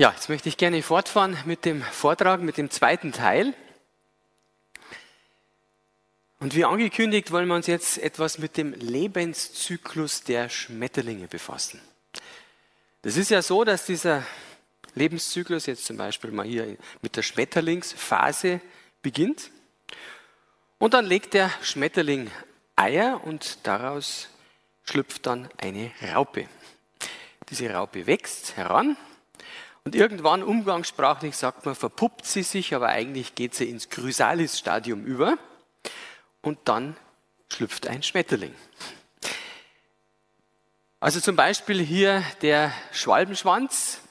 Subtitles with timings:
[0.00, 3.52] Ja, jetzt möchte ich gerne fortfahren mit dem Vortrag, mit dem zweiten Teil.
[6.38, 11.80] Und wie angekündigt, wollen wir uns jetzt etwas mit dem Lebenszyklus der Schmetterlinge befassen.
[13.02, 14.24] Das ist ja so, dass dieser
[14.94, 18.60] Lebenszyklus jetzt zum Beispiel mal hier mit der Schmetterlingsphase
[19.02, 19.50] beginnt.
[20.78, 22.30] Und dann legt der Schmetterling
[22.76, 24.28] Eier und daraus
[24.84, 26.46] schlüpft dann eine Raupe.
[27.50, 28.96] Diese Raupe wächst heran
[29.88, 35.38] und irgendwann umgangssprachlich sagt man, verpuppt sie sich, aber eigentlich geht sie ins Chrysalis-Stadium über
[36.42, 36.94] und dann
[37.48, 38.54] schlüpft ein Schmetterling.
[41.00, 44.02] Also zum Beispiel hier der Schwalbenschwanz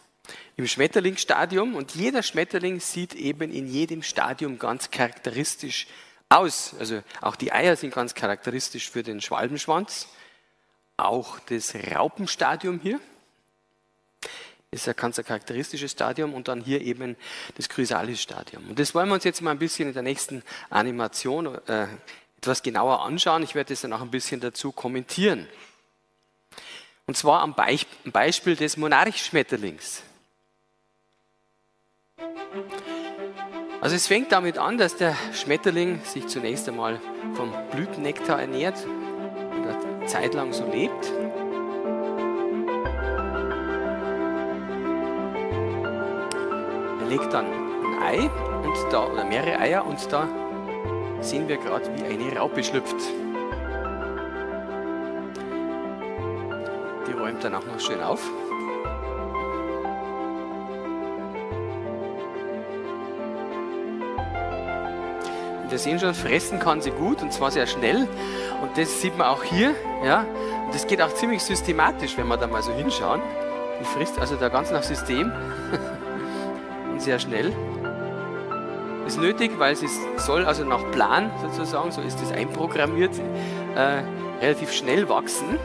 [0.55, 5.85] im Schmetterlingsstadium und jeder Schmetterling sieht eben in jedem Stadium ganz charakteristisch
[6.27, 6.73] aus.
[6.79, 10.07] Also auch die Eier sind ganz charakteristisch für den Schwalbenschwanz.
[10.97, 12.99] Auch das Raupenstadium hier
[14.71, 17.15] ist ein ganz charakteristisches Stadium und dann hier eben
[17.55, 18.69] das Chrysalis-Stadium.
[18.69, 21.87] Und das wollen wir uns jetzt mal ein bisschen in der nächsten Animation äh,
[22.37, 23.43] etwas genauer anschauen.
[23.43, 25.47] Ich werde das dann auch ein bisschen dazu kommentieren.
[27.05, 30.03] Und zwar am Beispiel des Monarchschmetterlings.
[33.79, 36.99] Also es fängt damit an, dass der Schmetterling sich zunächst einmal
[37.35, 41.13] vom Blütennektar ernährt und eine Zeit lang so lebt.
[47.07, 48.29] Legt dann ein Ei
[48.63, 50.27] und da, oder mehrere Eier und da
[51.21, 52.95] sehen wir gerade, wie eine Raupe schlüpft.
[57.07, 58.21] Die räumt dann auch noch schön auf.
[65.77, 68.07] wir sehen schon, fressen kann sie gut und zwar sehr schnell.
[68.61, 69.75] Und das sieht man auch hier.
[70.03, 70.25] Ja?
[70.65, 73.21] Und das geht auch ziemlich systematisch, wenn wir da mal so hinschauen.
[73.79, 75.31] Die frisst also da ganz nach System
[76.97, 77.53] und sehr schnell.
[79.05, 83.11] Ist nötig, weil sie soll also nach Plan sozusagen, so ist das einprogrammiert,
[83.75, 84.01] äh,
[84.41, 85.59] relativ schnell wachsen.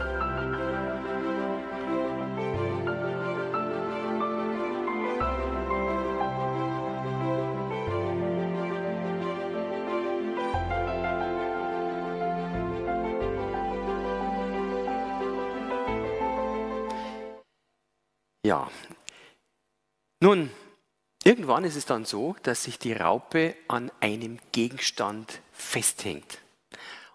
[21.33, 26.37] Irgendwann ist es dann so, dass sich die Raupe an einem Gegenstand festhängt.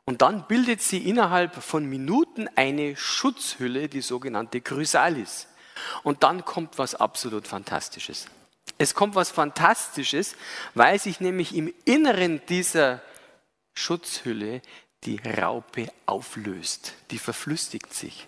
[0.05, 5.47] Und dann bildet sie innerhalb von Minuten eine Schutzhülle, die sogenannte Chrysalis.
[6.03, 8.27] Und dann kommt was absolut Fantastisches.
[8.77, 10.35] Es kommt was Fantastisches,
[10.75, 13.01] weil sich nämlich im Inneren dieser
[13.75, 14.63] Schutzhülle
[15.05, 16.95] die Raupe auflöst.
[17.13, 18.27] Die verflüssigt sich.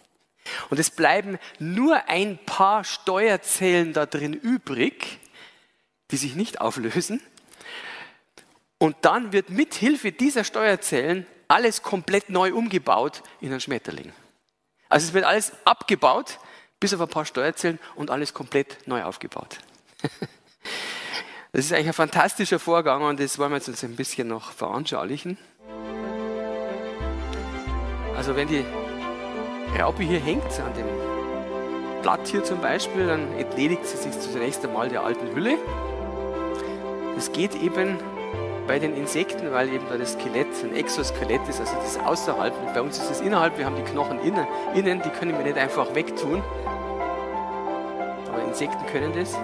[0.68, 5.18] Und es bleiben nur ein paar Steuerzellen da drin übrig,
[6.10, 7.20] die sich nicht auflösen.
[8.78, 14.12] Und dann wird mit Hilfe dieser Steuerzellen alles komplett neu umgebaut in einen Schmetterling.
[14.88, 16.38] Also es wird alles abgebaut,
[16.80, 19.58] bis auf ein paar Steuerzellen und alles komplett neu aufgebaut.
[21.52, 25.36] Das ist eigentlich ein fantastischer Vorgang und das wollen wir uns ein bisschen noch veranschaulichen.
[28.16, 28.64] Also wenn die
[29.76, 34.88] Raupe hier hängt, an dem Blatt hier zum Beispiel, dann entledigt sie sich zunächst einmal
[34.88, 35.58] der alten Hülle.
[37.20, 37.98] Das geht eben
[38.66, 42.54] bei den Insekten, weil eben da das Skelett ein Exoskelett ist, also das außerhalb.
[42.72, 45.58] Bei uns ist es innerhalb, wir haben die Knochen innen, innen, die können wir nicht
[45.58, 46.42] einfach wegtun.
[48.26, 49.34] Aber Insekten können das.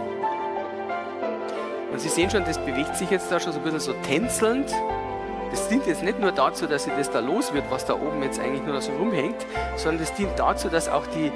[1.93, 4.75] Und Sie sehen schon, das bewegt sich jetzt da schon so ein bisschen so tänzelnd.
[5.51, 8.23] Das dient jetzt nicht nur dazu, dass sie das da los wird, was da oben
[8.23, 9.45] jetzt eigentlich nur so rumhängt,
[9.77, 11.31] sondern das dient dazu, dass auch die,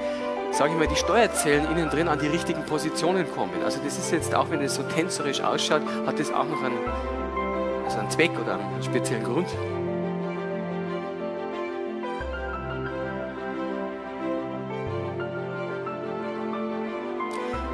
[0.52, 3.62] sage ich mal, die Steuerzellen innen drin an die richtigen Positionen kommen.
[3.64, 6.78] Also das ist jetzt, auch wenn es so tänzerisch ausschaut, hat das auch noch einen,
[7.84, 9.48] also einen Zweck oder einen speziellen Grund.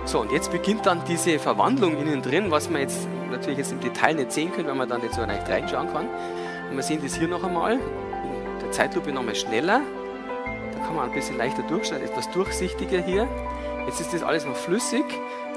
[0.04, 3.80] So, und jetzt beginnt dann diese Verwandlung innen drin, was man jetzt natürlich jetzt im
[3.80, 6.06] Detail nicht sehen können, weil man da nicht so leicht reinschauen kann.
[6.71, 7.80] Und wir sehen das hier noch einmal, in
[8.62, 9.80] der Zeitlupe nochmal schneller.
[10.86, 13.28] Kann man ein bisschen leichter durchschauen, etwas durchsichtiger hier.
[13.86, 15.04] Jetzt ist das alles noch flüssig,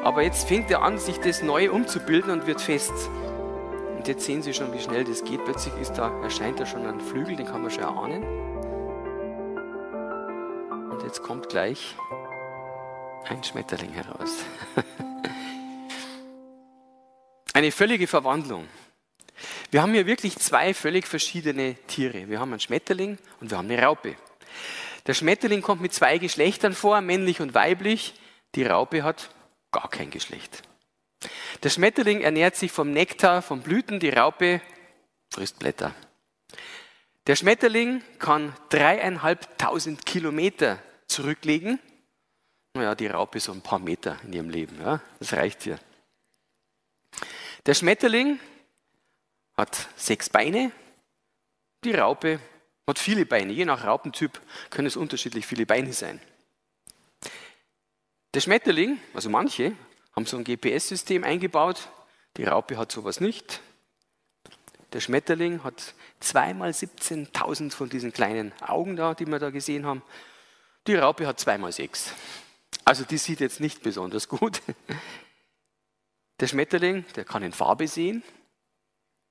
[0.04, 2.92] aber jetzt fängt er an, sich das neu umzubilden und wird fest.
[3.96, 5.46] Und jetzt sehen Sie schon, wie schnell das geht.
[5.46, 8.24] Plötzlich ist da, erscheint da schon ein Flügel, den kann man schon erahnen.
[10.90, 11.96] Und jetzt kommt gleich
[13.30, 14.44] ein Schmetterling heraus.
[17.54, 18.68] Eine völlige Verwandlung.
[19.70, 22.30] Wir haben hier wirklich zwei völlig verschiedene Tiere.
[22.30, 24.16] Wir haben einen Schmetterling und wir haben eine Raupe.
[25.10, 28.14] Der Schmetterling kommt mit zwei Geschlechtern vor, männlich und weiblich.
[28.54, 29.32] Die Raupe hat
[29.72, 30.62] gar kein Geschlecht.
[31.64, 34.62] Der Schmetterling ernährt sich vom Nektar, von Blüten, die Raupe
[35.34, 35.96] frisst Blätter.
[37.26, 40.78] Der Schmetterling kann dreieinhalbtausend Kilometer
[41.08, 41.80] zurücklegen.
[42.76, 44.80] Naja, die Raupe so ein paar Meter in ihrem Leben.
[44.80, 45.80] Ja, das reicht hier.
[47.66, 48.40] Der Schmetterling
[49.58, 50.72] hat sechs Beine.
[51.84, 52.40] Die Raupe
[52.90, 53.54] hat viele Beine.
[53.54, 56.20] Je nach Raupentyp können es unterschiedlich viele Beine sein.
[58.34, 59.74] Der Schmetterling, also manche,
[60.16, 61.90] haben so ein GPS-System eingebaut.
[62.38, 63.62] Die Raupe hat sowas nicht.
[64.94, 70.02] Der Schmetterling hat zweimal 17.000 von diesen kleinen Augen da, die wir da gesehen haben.
[70.88, 72.14] Die Raupe hat zweimal sechs.
[72.86, 74.62] Also die sieht jetzt nicht besonders gut.
[76.40, 78.24] Der Schmetterling, der kann in Farbe sehen.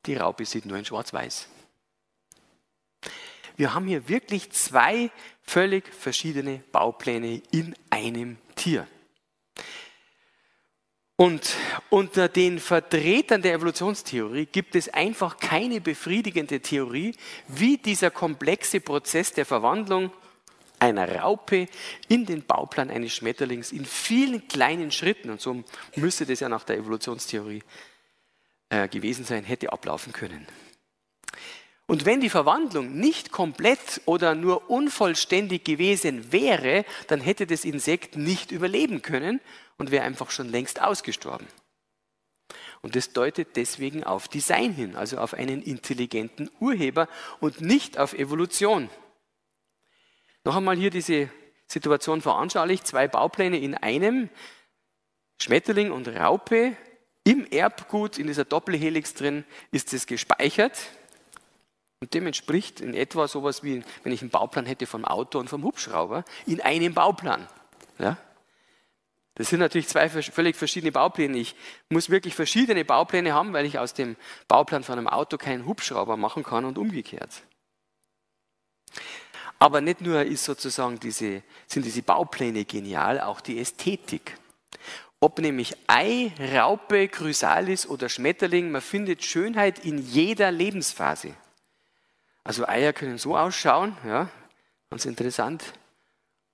[0.07, 1.49] Die Raupe sieht nur in Schwarz-Weiß.
[3.59, 5.11] Wir haben hier wirklich zwei
[5.43, 8.87] völlig verschiedene Baupläne in einem Tier.
[11.17, 11.57] Und
[11.91, 17.17] unter den Vertretern der Evolutionstheorie gibt es einfach keine befriedigende Theorie,
[17.49, 20.13] wie dieser komplexe Prozess der Verwandlung
[20.79, 21.67] einer Raupe
[22.07, 25.65] in den Bauplan eines Schmetterlings in vielen kleinen Schritten, und so
[25.97, 27.65] müsste das ja nach der Evolutionstheorie
[28.69, 30.47] äh, gewesen sein, hätte ablaufen können.
[31.88, 38.14] Und wenn die Verwandlung nicht komplett oder nur unvollständig gewesen wäre, dann hätte das Insekt
[38.14, 39.40] nicht überleben können
[39.79, 41.46] und wäre einfach schon längst ausgestorben.
[42.82, 47.08] Und das deutet deswegen auf Design hin, also auf einen intelligenten Urheber
[47.40, 48.90] und nicht auf Evolution.
[50.44, 51.31] Noch einmal hier diese
[51.67, 54.29] Situation veranschaulicht, zwei Baupläne in einem,
[55.40, 56.76] Schmetterling und Raupe,
[57.25, 60.79] im Erbgut, in dieser Doppelhelix drin, ist es gespeichert.
[62.00, 65.50] Und dem entspricht in etwa sowas wie, wenn ich einen Bauplan hätte vom Auto und
[65.50, 67.49] vom Hubschrauber, in einem Bauplan.
[67.99, 68.17] Ja?
[69.35, 71.39] Das sind natürlich zwei völlig verschiedene Baupläne.
[71.39, 71.55] Ich
[71.91, 74.17] muss wirklich verschiedene Baupläne haben, weil ich aus dem
[74.49, 77.43] Bauplan von einem Auto keinen Hubschrauber machen kann und umgekehrt.
[79.61, 84.37] Aber nicht nur ist sozusagen diese, sind diese Baupläne genial, auch die Ästhetik.
[85.21, 91.35] Ob nämlich Ei, Raupe, Chrysalis oder Schmetterling, man findet Schönheit in jeder Lebensphase.
[92.49, 94.31] Also Eier können so ausschauen, ja,
[94.89, 95.75] ganz interessant.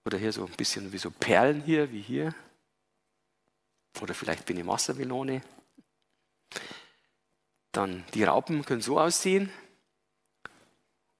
[0.04, 2.34] Oder hier so ein bisschen wie so Perlen hier, wie hier.
[4.00, 5.40] Oder vielleicht wie eine Wassermelone.
[7.70, 9.52] Dann die Raupen können so aussehen.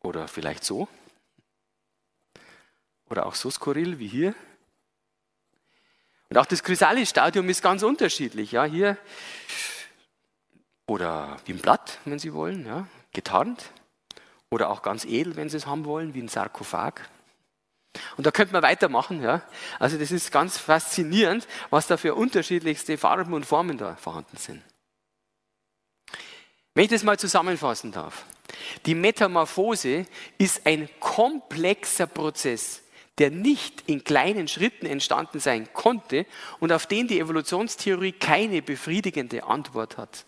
[0.00, 0.88] Oder vielleicht so.
[3.08, 4.34] Oder auch so skurril wie hier.
[6.30, 8.50] Und auch das Chrysalis-Stadium ist ganz unterschiedlich.
[8.50, 8.98] Ja, hier
[10.88, 13.70] oder wie ein Blatt, wenn Sie wollen, ja, getarnt.
[14.50, 17.08] Oder auch ganz edel, wenn Sie es haben wollen, wie ein Sarkophag.
[18.16, 19.22] Und da könnte man weitermachen.
[19.22, 19.42] Ja?
[19.78, 24.62] Also das ist ganz faszinierend, was da für unterschiedlichste Farben und Formen da vorhanden sind.
[26.74, 28.24] Wenn ich das mal zusammenfassen darf.
[28.86, 30.06] Die Metamorphose
[30.38, 32.82] ist ein komplexer Prozess,
[33.18, 36.26] der nicht in kleinen Schritten entstanden sein konnte
[36.58, 40.24] und auf den die Evolutionstheorie keine befriedigende Antwort hat.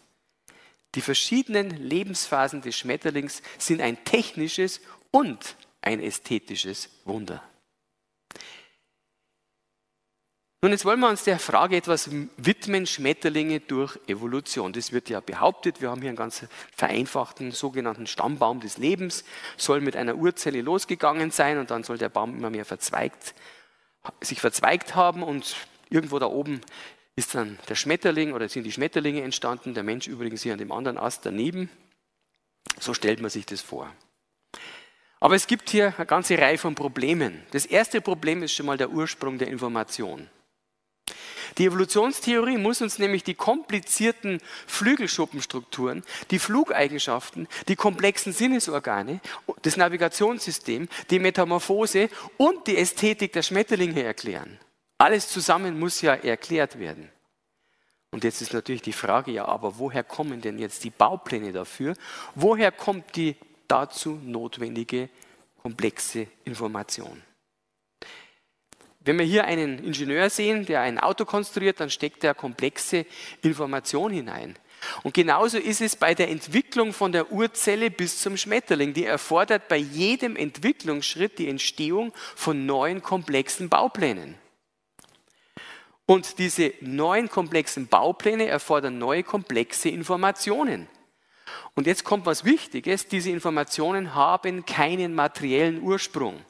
[0.97, 7.43] Die verschiedenen Lebensphasen des Schmetterlings sind ein technisches und ein ästhetisches Wunder.
[10.63, 14.73] Nun, jetzt wollen wir uns der Frage etwas widmen, Schmetterlinge durch Evolution.
[14.73, 19.25] Das wird ja behauptet, wir haben hier einen ganz vereinfachten sogenannten Stammbaum des Lebens,
[19.59, 23.35] soll mit einer Urzelle losgegangen sein und dann soll der Baum immer mehr verzweigt,
[24.23, 25.57] sich verzweigt haben und
[25.91, 26.63] irgendwo da oben
[27.17, 30.71] ist dann der Schmetterling oder sind die Schmetterlinge entstanden, der Mensch übrigens hier an dem
[30.71, 31.71] anderen Ast daneben.
[32.79, 33.91] So stellt man sich das vor.
[35.19, 37.43] Aber es gibt hier eine ganze Reihe von Problemen.
[37.53, 40.29] Das erste Problem ist schon mal der Ursprung der Information.
[41.57, 49.21] Die Evolutionstheorie muss uns nämlich die komplizierten Flügelschuppenstrukturen, die Flugeigenschaften, die komplexen Sinnesorgane,
[49.63, 54.59] das Navigationssystem, die Metamorphose und die Ästhetik der Schmetterlinge erklären.
[54.99, 57.11] Alles zusammen muss ja erklärt werden.
[58.11, 61.95] Und jetzt ist natürlich die Frage, ja, aber woher kommen denn jetzt die Baupläne dafür?
[62.35, 63.37] Woher kommt die
[63.69, 65.11] dazu notwendige
[65.61, 67.23] komplexe Information?
[69.01, 73.07] Wenn wir hier einen Ingenieur sehen, der ein Auto konstruiert, dann steckt er komplexe
[73.43, 74.57] Information hinein.
[75.03, 78.95] Und genauso ist es bei der Entwicklung von der Urzelle bis zum Schmetterling.
[78.95, 84.37] Die erfordert bei jedem Entwicklungsschritt die Entstehung von neuen komplexen Bauplänen.
[86.07, 90.89] Und diese neuen komplexen Baupläne erfordern neue komplexe Informationen.
[91.75, 96.41] Und jetzt kommt was Wichtiges, diese Informationen haben keinen materiellen Ursprung.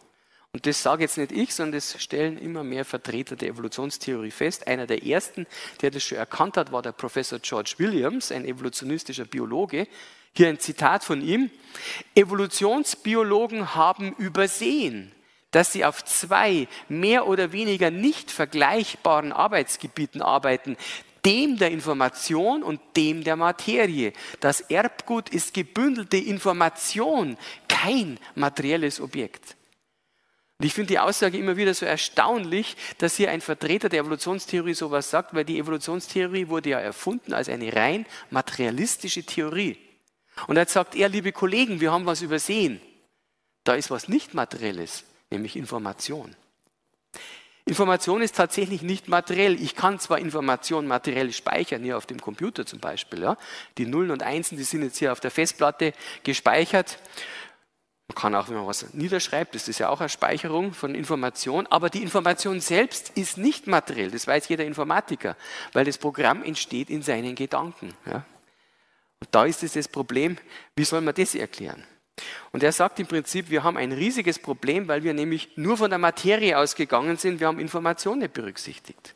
[0.53, 4.67] Und das sage jetzt nicht ich, sondern das stellen immer mehr Vertreter der Evolutionstheorie fest.
[4.67, 5.47] Einer der ersten,
[5.83, 9.87] der das schon erkannt hat, war der Professor George Williams, ein evolutionistischer Biologe.
[10.35, 11.51] Hier ein Zitat von ihm.
[12.15, 15.13] Evolutionsbiologen haben übersehen,
[15.57, 20.77] dass sie auf zwei mehr oder weniger nicht vergleichbaren Arbeitsgebieten arbeiten,
[21.25, 24.13] dem der Information und dem der Materie.
[24.41, 29.57] Das Erbgut ist gebündelte Information, kein materielles Objekt.
[30.59, 34.75] Und ich finde die Aussage immer wieder so erstaunlich, dass hier ein Vertreter der Evolutionstheorie
[34.75, 39.79] sowas sagt, weil die Evolutionstheorie wurde ja erfunden als eine rein materialistische Theorie.
[40.49, 42.79] Und jetzt sagt er, liebe Kollegen, wir haben was übersehen.
[43.65, 46.35] Da ist was nicht materielles, nämlich Information.
[47.69, 49.61] Information ist tatsächlich nicht materiell.
[49.61, 53.23] Ich kann zwar Informationen materiell speichern, hier auf dem Computer zum Beispiel.
[53.23, 53.37] Ja.
[53.77, 55.93] Die Nullen und Einsen, die sind jetzt hier auf der Festplatte
[56.23, 57.01] gespeichert.
[58.07, 61.67] Man kann auch, wenn man was niederschreibt, das ist ja auch eine Speicherung von Information,
[61.67, 65.37] aber die Information selbst ist nicht materiell, das weiß jeder Informatiker,
[65.73, 67.95] weil das Programm entsteht in seinen Gedanken.
[68.07, 68.25] Ja.
[69.19, 70.39] Und da ist es das Problem,
[70.77, 71.85] wie soll man das erklären?
[72.53, 75.91] Und er sagt im Prinzip, wir haben ein riesiges Problem, weil wir nämlich nur von
[75.91, 79.15] der Materie ausgegangen sind, wir haben Informationen nicht berücksichtigt.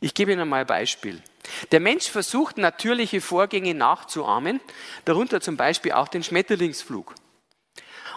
[0.00, 1.22] Ich gebe Ihnen mal ein Beispiel.
[1.70, 4.60] Der Mensch versucht natürliche Vorgänge nachzuahmen,
[5.04, 7.14] darunter zum Beispiel auch den Schmetterlingsflug.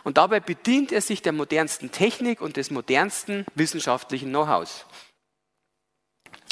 [0.03, 4.85] Und dabei bedient er sich der modernsten Technik und des modernsten wissenschaftlichen Know-hows.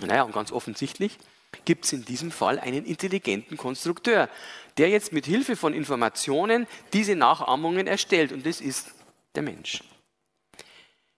[0.01, 1.19] Naja, und ganz offensichtlich
[1.65, 4.29] gibt es in diesem Fall einen intelligenten Konstrukteur,
[4.77, 8.31] der jetzt mit Hilfe von Informationen diese Nachahmungen erstellt.
[8.31, 8.93] Und das ist
[9.35, 9.83] der Mensch.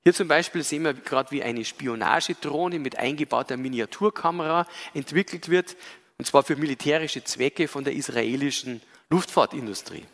[0.04, 5.76] Hier zum Beispiel sehen wir gerade, wie eine Spionagedrohne mit eingebauter Miniaturkamera entwickelt wird,
[6.18, 10.06] und zwar für militärische Zwecke von der israelischen Luftfahrtindustrie.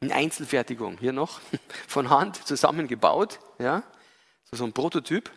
[0.00, 1.40] In Einzelfertigung, hier noch,
[1.88, 3.82] von Hand zusammengebaut, ja,
[4.50, 5.30] so ein Prototyp.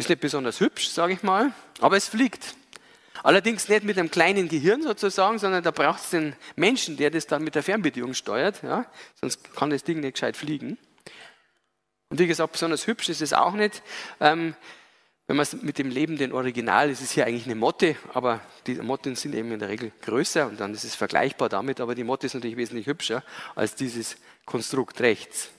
[0.00, 2.54] Ist nicht besonders hübsch, sage ich mal, aber es fliegt.
[3.22, 7.26] Allerdings nicht mit einem kleinen Gehirn sozusagen, sondern da braucht es den Menschen, der das
[7.26, 8.86] dann mit der Fernbedienung steuert, ja,
[9.20, 10.78] sonst kann das Ding nicht gescheit fliegen.
[12.08, 13.82] Und wie gesagt, besonders hübsch ist es auch nicht.
[14.20, 14.54] Ähm,
[15.26, 18.76] wenn man es mit dem lebenden Original, es ist hier eigentlich eine Motte, aber die
[18.76, 22.04] Motten sind eben in der Regel größer und dann ist es vergleichbar damit, aber die
[22.04, 23.22] Motte ist natürlich wesentlich hübscher
[23.54, 24.16] als dieses
[24.46, 25.50] Konstrukt rechts.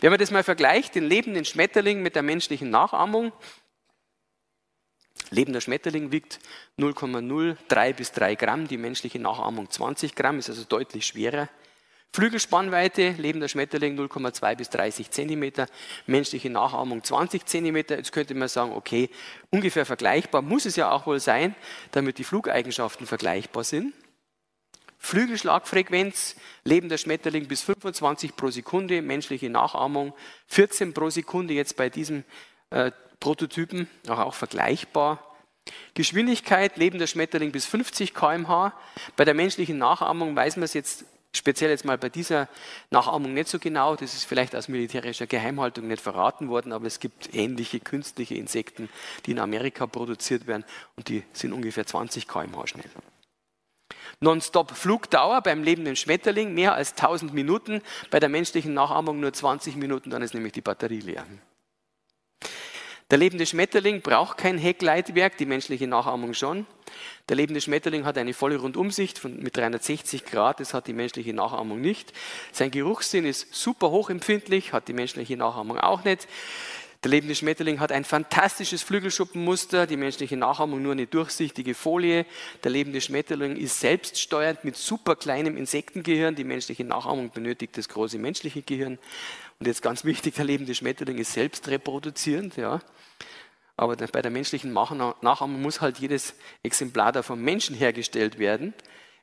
[0.00, 3.32] Wenn man das mal vergleicht, den lebenden Schmetterling mit der menschlichen Nachahmung,
[5.30, 6.38] lebender Schmetterling wiegt
[6.78, 11.48] 0,03 bis 3 Gramm, die menschliche Nachahmung 20 Gramm, ist also deutlich schwerer.
[12.12, 15.66] Flügelspannweite, lebender Schmetterling 0,2 bis 30 Zentimeter,
[16.06, 17.96] menschliche Nachahmung 20 Zentimeter.
[17.96, 19.10] Jetzt könnte man sagen, okay,
[19.50, 21.54] ungefähr vergleichbar muss es ja auch wohl sein,
[21.92, 23.94] damit die Flugeigenschaften vergleichbar sind.
[24.98, 26.34] Flügelschlagfrequenz,
[26.64, 30.12] lebender Schmetterling bis 25 pro Sekunde, menschliche Nachahmung
[30.48, 32.24] 14 pro Sekunde jetzt bei diesem
[32.70, 32.90] äh,
[33.20, 35.24] Prototypen, auch, vergleichbar.
[35.94, 38.72] Geschwindigkeit, lebender Schmetterling bis 50 km/h.
[39.16, 42.48] Bei der menschlichen Nachahmung weiß man es jetzt Speziell jetzt mal bei dieser
[42.90, 46.98] Nachahmung nicht so genau, das ist vielleicht aus militärischer Geheimhaltung nicht verraten worden, aber es
[46.98, 48.88] gibt ähnliche künstliche Insekten,
[49.26, 50.64] die in Amerika produziert werden
[50.96, 52.90] und die sind ungefähr 20 km/h schnell.
[54.18, 59.76] Nonstop Flugdauer beim lebenden Schmetterling mehr als 1000 Minuten, bei der menschlichen Nachahmung nur 20
[59.76, 61.24] Minuten, dann ist nämlich die Batterie leer.
[63.10, 66.64] Der lebende Schmetterling braucht kein Heckleitwerk, die menschliche Nachahmung schon.
[67.28, 71.34] Der lebende Schmetterling hat eine volle Rundumsicht von, mit 360 Grad, das hat die menschliche
[71.34, 72.12] Nachahmung nicht.
[72.52, 76.28] Sein Geruchssinn ist super hochempfindlich, hat die menschliche Nachahmung auch nicht.
[77.02, 82.26] Der lebende Schmetterling hat ein fantastisches Flügelschuppenmuster, die menschliche Nachahmung nur eine durchsichtige Folie.
[82.62, 86.34] Der lebende Schmetterling ist selbststeuernd mit super kleinem Insektengehirn.
[86.34, 88.98] Die menschliche Nachahmung benötigt das große menschliche Gehirn.
[89.58, 92.56] Und jetzt ganz wichtig, der lebende Schmetterling ist selbst reproduzierend.
[92.56, 92.80] Ja.
[93.80, 98.74] Aber bei der menschlichen Nachahmung muss halt jedes Exemplar da vom Menschen hergestellt werden.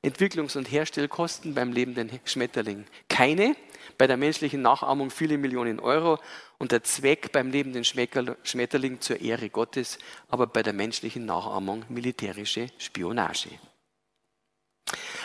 [0.04, 3.56] Entwicklungs- und Herstellkosten beim lebenden Schmetterling keine,
[4.00, 6.18] bei der menschlichen Nachahmung viele Millionen Euro
[6.58, 12.70] und der Zweck beim lebenden Schmetterling zur Ehre Gottes, aber bei der menschlichen Nachahmung militärische
[12.80, 13.50] Spionage.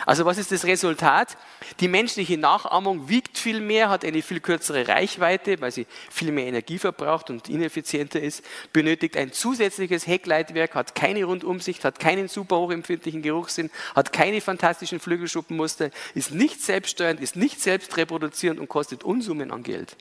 [0.05, 1.37] Also was ist das Resultat?
[1.79, 6.45] Die menschliche Nachahmung wiegt viel mehr, hat eine viel kürzere Reichweite, weil sie viel mehr
[6.45, 8.43] Energie verbraucht und ineffizienter ist,
[8.73, 14.99] benötigt ein zusätzliches Heckleitwerk, hat keine Rundumsicht, hat keinen super hochempfindlichen Geruchssinn, hat keine fantastischen
[14.99, 19.95] Flügelschuppenmuster, ist nicht selbststeuernd, ist nicht selbst reproduzierend und kostet Unsummen an Geld.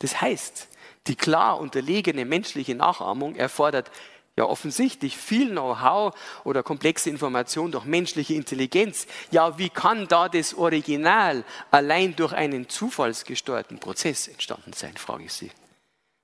[0.00, 0.68] Das heißt,
[1.06, 3.90] die klar unterlegene menschliche Nachahmung erfordert
[4.38, 6.14] Ja, offensichtlich viel Know-how
[6.44, 9.08] oder komplexe Information durch menschliche Intelligenz.
[9.32, 11.42] Ja, wie kann da das Original
[11.72, 15.50] allein durch einen zufallsgesteuerten Prozess entstanden sein, frage ich Sie.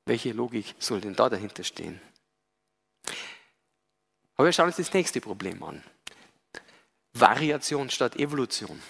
[0.06, 2.00] Welche Logik soll denn da dahinter stehen?
[4.36, 5.82] Aber wir schauen uns das nächste Problem an.
[7.14, 8.80] Variation statt Evolution.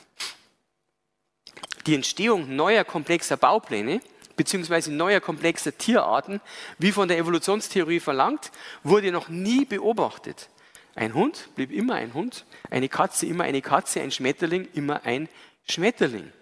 [1.86, 4.02] Die Entstehung neuer komplexer Baupläne
[4.36, 4.90] bzw.
[4.90, 6.40] neuer komplexer Tierarten,
[6.78, 8.50] wie von der Evolutionstheorie verlangt,
[8.82, 10.48] wurde noch nie beobachtet.
[10.94, 15.28] Ein Hund blieb immer ein Hund, eine Katze immer eine Katze, ein Schmetterling immer ein
[15.68, 16.32] Schmetterling.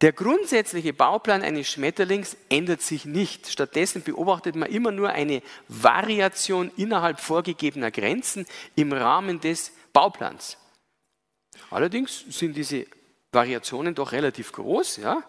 [0.00, 3.48] Der grundsätzliche Bauplan eines Schmetterlings ändert sich nicht.
[3.48, 8.44] Stattdessen beobachtet man immer nur eine Variation innerhalb vorgegebener Grenzen
[8.74, 10.58] im Rahmen des Bauplans.
[11.70, 12.86] Allerdings sind diese
[13.32, 14.98] Variationen doch relativ groß.
[14.98, 15.22] Ja?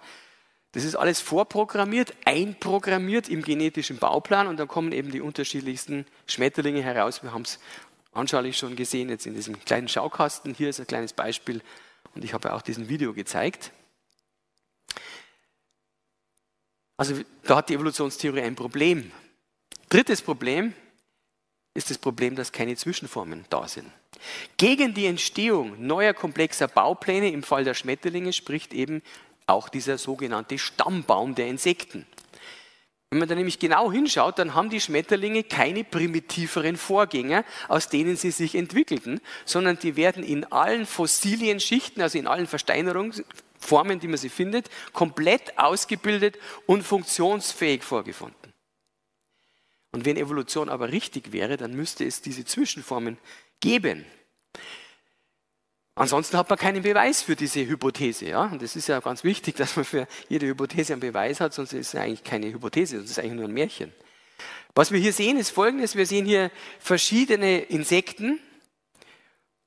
[0.75, 6.83] Das ist alles vorprogrammiert, einprogrammiert im genetischen Bauplan und dann kommen eben die unterschiedlichsten Schmetterlinge
[6.83, 7.23] heraus.
[7.23, 7.59] Wir haben es
[8.11, 10.53] anschaulich schon gesehen jetzt in diesem kleinen Schaukasten.
[10.53, 11.61] Hier ist ein kleines Beispiel
[12.13, 13.71] und ich habe auch diesen Video gezeigt.
[16.97, 19.13] Also da hat die Evolutionstheorie ein Problem.
[19.87, 20.73] Drittes Problem
[21.73, 23.89] ist das Problem, dass keine Zwischenformen da sind.
[24.57, 29.01] Gegen die Entstehung neuer komplexer Baupläne im Fall der Schmetterlinge spricht eben
[29.47, 32.05] auch dieser sogenannte Stammbaum der Insekten.
[33.11, 38.17] Wenn man da nämlich genau hinschaut, dann haben die Schmetterlinge keine primitiveren Vorgänger, aus denen
[38.17, 44.07] sie sich entwickelten, sondern die werden in allen fossilen Schichten, also in allen Versteinerungsformen, die
[44.07, 48.53] man sie findet, komplett ausgebildet und funktionsfähig vorgefunden.
[49.91, 53.17] Und wenn Evolution aber richtig wäre, dann müsste es diese Zwischenformen
[53.61, 54.05] geben.
[55.97, 58.25] Ansonsten hat man keinen Beweis für diese Hypothese.
[58.25, 58.43] Ja?
[58.43, 61.73] Und das ist ja ganz wichtig, dass man für jede Hypothese einen Beweis hat, sonst
[61.73, 63.93] ist es eigentlich keine Hypothese, das ist eigentlich nur ein Märchen.
[64.75, 65.95] Was wir hier sehen, ist folgendes.
[65.95, 68.39] Wir sehen hier verschiedene Insekten,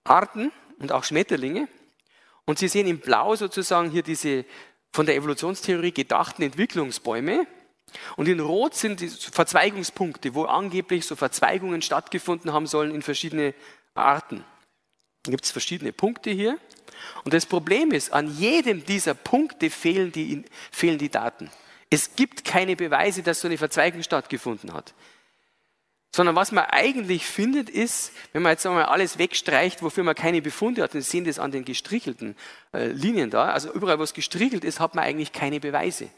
[0.05, 1.67] Arten und auch Schmetterlinge.
[2.45, 4.45] Und Sie sehen in Blau sozusagen hier diese
[4.93, 7.47] von der Evolutionstheorie gedachten Entwicklungsbäume.
[8.17, 13.55] Und in Rot sind die Verzweigungspunkte, wo angeblich so Verzweigungen stattgefunden haben sollen in verschiedene
[13.95, 14.45] Arten.
[15.29, 16.57] Da gibt es verschiedene Punkte hier.
[17.23, 21.51] Und das Problem ist, an jedem dieser Punkte fehlen die, fehlen die Daten.
[21.91, 24.95] Es gibt keine Beweise, dass so eine Verzweigung stattgefunden hat.
[26.17, 30.41] Sondern was man eigentlich findet, ist, wenn man jetzt einmal alles wegstreicht, wofür man keine
[30.41, 32.35] Befunde hat, dann sehen das an den gestrichelten
[32.73, 33.51] äh, Linien da.
[33.51, 36.09] Also überall, wo es gestrichelt ist, hat man eigentlich keine Beweise.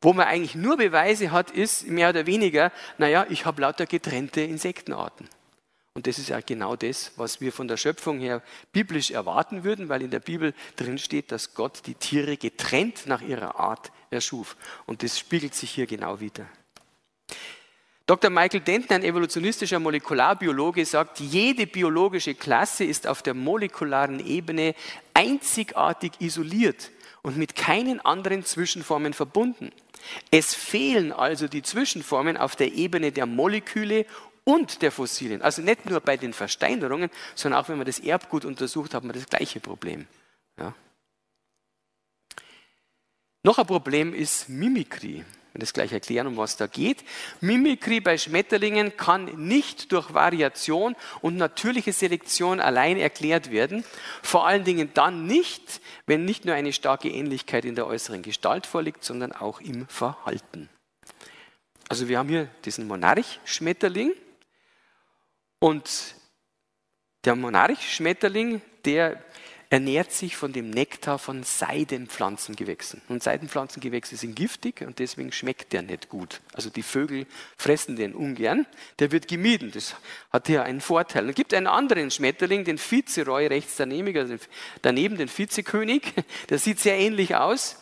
[0.00, 4.40] Wo man eigentlich nur Beweise hat, ist mehr oder weniger, naja, ich habe lauter getrennte
[4.40, 5.28] Insektenarten.
[5.96, 9.88] Und das ist ja genau das, was wir von der Schöpfung her biblisch erwarten würden,
[9.88, 14.56] weil in der Bibel drin steht, dass Gott die Tiere getrennt nach ihrer Art erschuf.
[14.86, 16.46] Und das spiegelt sich hier genau wieder.
[18.06, 18.28] Dr.
[18.28, 24.74] Michael Denton, ein evolutionistischer Molekularbiologe, sagt, jede biologische Klasse ist auf der molekularen Ebene
[25.14, 26.90] einzigartig isoliert
[27.22, 29.70] und mit keinen anderen Zwischenformen verbunden.
[30.32, 34.06] Es fehlen also die Zwischenformen auf der Ebene der Moleküle
[34.44, 35.42] und der Fossilien.
[35.42, 39.14] Also nicht nur bei den Versteinerungen, sondern auch wenn man das Erbgut untersucht, hat man
[39.14, 40.06] das gleiche Problem.
[40.58, 40.74] Ja.
[43.42, 45.24] Noch ein Problem ist Mimikrie.
[45.54, 47.04] Ich das gleich erklären, um was da geht.
[47.40, 53.84] Mimikrie bei Schmetterlingen kann nicht durch Variation und natürliche Selektion allein erklärt werden.
[54.20, 58.66] Vor allen Dingen dann nicht, wenn nicht nur eine starke Ähnlichkeit in der äußeren Gestalt
[58.66, 60.68] vorliegt, sondern auch im Verhalten.
[61.88, 64.12] Also wir haben hier diesen Monarch-Schmetterling
[65.64, 66.14] und
[67.24, 69.24] der Monarchschmetterling, der
[69.70, 73.00] ernährt sich von dem Nektar von Seidenpflanzengewächsen.
[73.08, 76.42] Und Seidenpflanzengewächse sind giftig und deswegen schmeckt der nicht gut.
[76.52, 78.66] Also die Vögel fressen den ungern.
[78.98, 79.72] Der wird gemieden.
[79.72, 79.96] Das
[80.28, 81.30] hat hier einen Vorteil.
[81.30, 84.36] Es gibt einen anderen Schmetterling, den Vizeroy rechts daneben, also
[84.82, 86.12] daneben den Vizekönig.
[86.50, 87.78] Der sieht sehr ähnlich aus.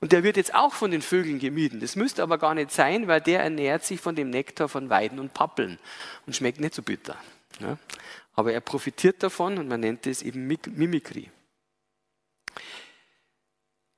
[0.00, 1.80] Und der wird jetzt auch von den Vögeln gemieden.
[1.80, 5.18] Das müsste aber gar nicht sein, weil der ernährt sich von dem Nektar von Weiden
[5.18, 5.78] und Pappeln
[6.26, 7.16] und schmeckt nicht so bitter.
[7.60, 7.78] Ja?
[8.34, 11.30] Aber er profitiert davon und man nennt es eben Mimikrie.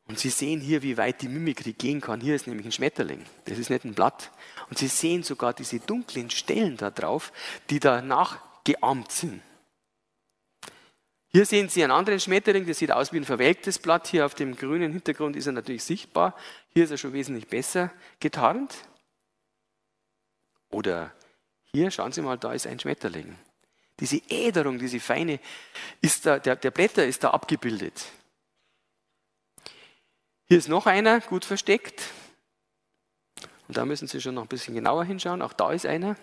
[0.06, 2.20] Und Sie sehen hier, wie weit die Mimikrie gehen kann.
[2.20, 3.24] Hier ist nämlich ein Schmetterling.
[3.44, 4.32] Das ist nicht ein Blatt.
[4.68, 7.32] Und Sie sehen sogar diese dunklen Stellen da drauf,
[7.70, 9.40] die da nachgeahmt sind.
[11.34, 14.06] Hier sehen Sie einen anderen Schmetterling, der sieht aus wie ein verwelktes Blatt.
[14.06, 16.36] Hier auf dem grünen Hintergrund ist er natürlich sichtbar.
[16.74, 17.90] Hier ist er schon wesentlich besser
[18.20, 18.74] getarnt.
[20.70, 21.10] Oder
[21.72, 23.38] hier, schauen Sie mal, da ist ein Schmetterling.
[23.98, 25.40] Diese Äderung, diese feine,
[26.02, 28.04] ist da, der, der Blätter ist da abgebildet.
[30.48, 32.02] Hier ist noch einer, gut versteckt.
[33.68, 35.40] Und da müssen Sie schon noch ein bisschen genauer hinschauen.
[35.40, 36.16] Auch da ist einer.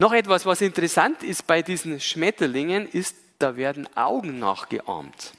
[0.00, 5.32] Noch etwas, was interessant ist bei diesen Schmetterlingen, ist, da werden Augen nachgeahmt.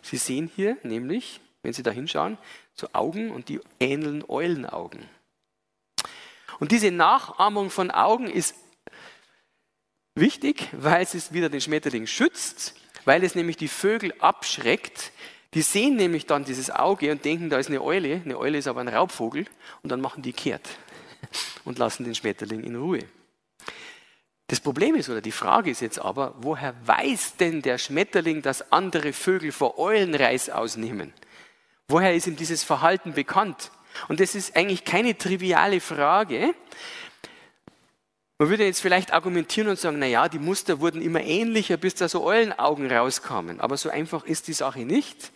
[0.00, 2.38] Sie sehen hier nämlich, wenn Sie da hinschauen,
[2.72, 5.06] so Augen und die ähneln Eulenaugen.
[6.58, 8.54] Und diese Nachahmung von Augen ist
[10.14, 12.74] wichtig, weil es wieder den Schmetterling schützt,
[13.04, 15.12] weil es nämlich die Vögel abschreckt.
[15.52, 18.22] Die sehen nämlich dann dieses Auge und denken, da ist eine Eule.
[18.24, 19.44] Eine Eule ist aber ein Raubvogel
[19.82, 20.66] und dann machen die kehrt
[21.64, 23.00] und lassen den Schmetterling in Ruhe.
[24.48, 28.70] Das Problem ist, oder die Frage ist jetzt aber, woher weiß denn der Schmetterling, dass
[28.72, 31.12] andere Vögel vor Eulenreis ausnehmen?
[31.88, 33.72] Woher ist ihm dieses Verhalten bekannt?
[34.08, 36.54] Und das ist eigentlich keine triviale Frage.
[38.38, 41.94] Man würde jetzt vielleicht argumentieren und sagen, na ja, die Muster wurden immer ähnlicher, bis
[41.94, 43.60] da so Eulenaugen rauskamen.
[43.60, 45.32] Aber so einfach ist die Sache nicht.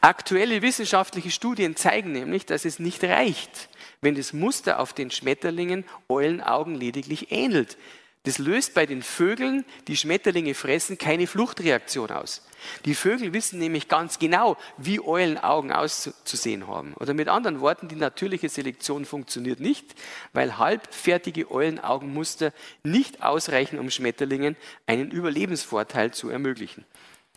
[0.00, 3.68] Aktuelle wissenschaftliche Studien zeigen nämlich, dass es nicht reicht,
[4.04, 7.76] wenn das Muster auf den Schmetterlingen Eulenaugen lediglich ähnelt.
[8.24, 12.46] Das löst bei den Vögeln, die Schmetterlinge fressen, keine Fluchtreaktion aus.
[12.86, 16.94] Die Vögel wissen nämlich ganz genau, wie Eulenaugen auszusehen haben.
[16.94, 19.94] Oder mit anderen Worten, die natürliche Selektion funktioniert nicht,
[20.32, 26.86] weil halbfertige Eulenaugenmuster nicht ausreichen, um Schmetterlingen einen Überlebensvorteil zu ermöglichen.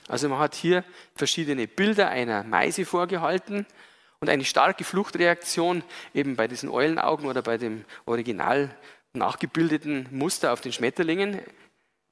[0.08, 3.65] Also man hat hier verschiedene Bilder einer Meise vorgehalten
[4.19, 8.75] und eine starke Fluchtreaktion eben bei diesen Eulenaugen oder bei dem Original
[9.13, 11.41] nachgebildeten Muster auf den Schmetterlingen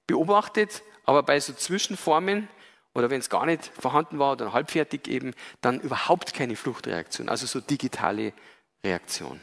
[0.07, 2.47] beobachtet, aber bei so Zwischenformen
[2.93, 7.45] oder wenn es gar nicht vorhanden war oder halbfertig eben, dann überhaupt keine Fluchtreaktion, also
[7.45, 8.33] so digitale
[8.83, 9.41] Reaktion.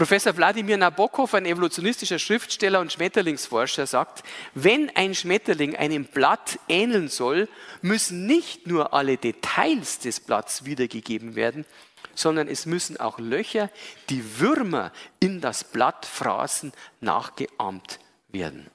[0.00, 4.22] Professor Wladimir Nabokov, ein evolutionistischer Schriftsteller und Schmetterlingsforscher, sagt,
[4.54, 7.50] wenn ein Schmetterling einem Blatt ähneln soll,
[7.82, 11.66] müssen nicht nur alle Details des Blatts wiedergegeben werden,
[12.14, 13.68] sondern es müssen auch Löcher,
[14.08, 17.98] die Würmer in das Blatt fraßen, nachgeahmt
[18.30, 18.70] werden.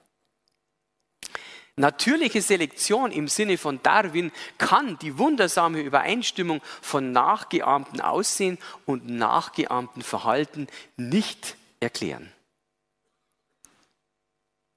[1.77, 10.01] Natürliche Selektion im Sinne von Darwin kann die wundersame Übereinstimmung von nachgeahmten Aussehen und nachgeahmten
[10.01, 12.31] Verhalten nicht erklären.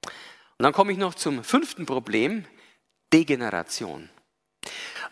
[0.03, 2.45] Und dann komme ich noch zum fünften Problem,
[3.13, 4.11] Degeneration.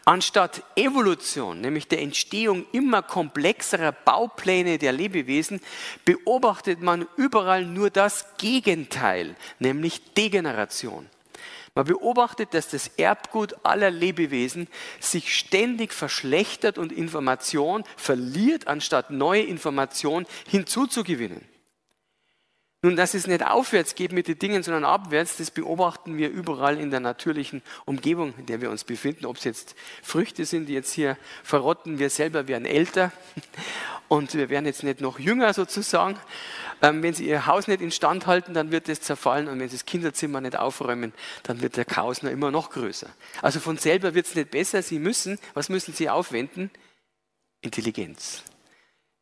[0.04, 5.60] Anstatt Evolution, nämlich der Entstehung immer komplexerer Baupläne der Lebewesen,
[6.04, 11.08] beobachtet man überall nur das Gegenteil, nämlich Degeneration.
[11.76, 14.66] Man beobachtet, dass das Erbgut aller Lebewesen
[14.98, 21.42] sich ständig verschlechtert und Information verliert, anstatt neue Information hinzuzugewinnen.
[22.86, 26.78] Nun, dass es nicht aufwärts geht mit den Dingen, sondern abwärts, das beobachten wir überall
[26.78, 29.26] in der natürlichen Umgebung, in der wir uns befinden.
[29.26, 33.10] Ob es jetzt Früchte sind, die jetzt hier verrotten, wir selber werden älter
[34.06, 36.16] und wir werden jetzt nicht noch jünger sozusagen.
[36.80, 39.74] Ähm, wenn Sie Ihr Haus nicht instand halten, dann wird es zerfallen und wenn Sie
[39.74, 43.08] das Kinderzimmer nicht aufräumen, dann wird der Chaos noch immer noch größer.
[43.42, 44.80] Also von selber wird es nicht besser.
[44.80, 46.70] Sie müssen, was müssen Sie aufwenden?
[47.62, 48.44] Intelligenz.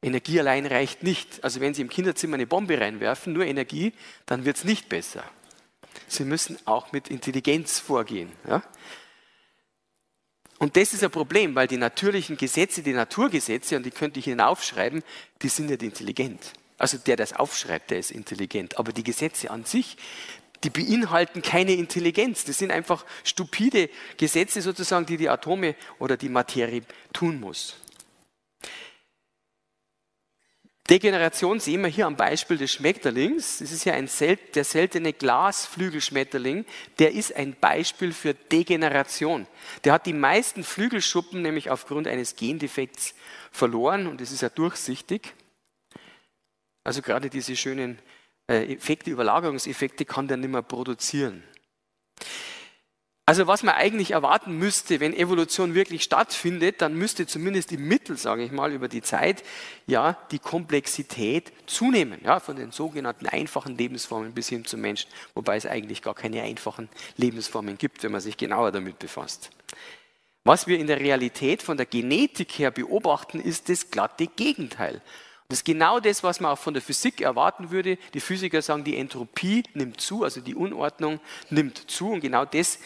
[0.05, 1.43] Energie allein reicht nicht.
[1.43, 3.93] Also wenn Sie im Kinderzimmer eine Bombe reinwerfen, nur Energie,
[4.27, 5.25] dann wird es nicht besser.
[6.09, 8.31] Sie müssen auch mit Intelligenz vorgehen.
[8.47, 8.63] Ja?
[10.59, 14.27] Und das ist ein Problem, weil die natürlichen Gesetze, die Naturgesetze, und die könnte ich
[14.27, 15.03] Ihnen aufschreiben,
[15.43, 16.53] die sind nicht intelligent.
[16.77, 18.79] Also der, der das aufschreibt, der ist intelligent.
[18.79, 19.97] Aber die Gesetze an sich,
[20.65, 22.45] die beinhalten keine Intelligenz.
[22.45, 27.77] Das sind einfach stupide Gesetze sozusagen, die die Atome oder die Materie tun muss.
[30.91, 33.59] Degeneration sehen wir hier am Beispiel des Schmetterlings.
[33.59, 36.67] Das ist ja ein sel der seltene Glasflügelschmetterling.
[36.99, 39.47] Der ist ein Beispiel für Degeneration.
[39.85, 43.15] Der hat die meisten Flügelschuppen nämlich aufgrund eines Gendefekts
[43.51, 45.33] verloren und es ist ja durchsichtig.
[46.83, 47.99] Also gerade diese schönen
[48.47, 51.43] äh, Effekte, Überlagerungseffekte kann der nicht mehr produzieren.
[53.27, 58.19] Also was man eigentlich erwarten müsste, wenn Evolution wirklich stattfindet, dann müsste zumindest im Mittel,
[58.19, 59.43] sage ich mal, über die Zeit,
[59.87, 65.57] ja, die Komplexität zunehmen, ja, von den sogenannten einfachen Lebensformen bis hin zum Menschen, wobei
[65.57, 69.51] es eigentlich gar keine einfachen Lebensformen gibt, wenn man sich genauer damit befasst.
[70.45, 75.01] Was wir in der Realität von der Genetik her beobachten, ist das glatte Gegenteil.
[75.49, 77.99] Das ist genau das, was man auch von der Physik erwarten würde.
[78.15, 82.11] Die Physiker sagen, die Entropie nimmt zu, also die Unordnung nimmt zu.
[82.11, 82.79] Und genau das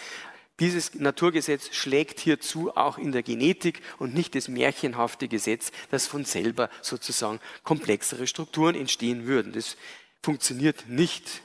[0.61, 6.25] dieses Naturgesetz schlägt hierzu auch in der Genetik und nicht das märchenhafte Gesetz, dass von
[6.25, 9.53] selber sozusagen komplexere Strukturen entstehen würden.
[9.53, 9.77] Das
[10.23, 11.43] funktioniert nicht.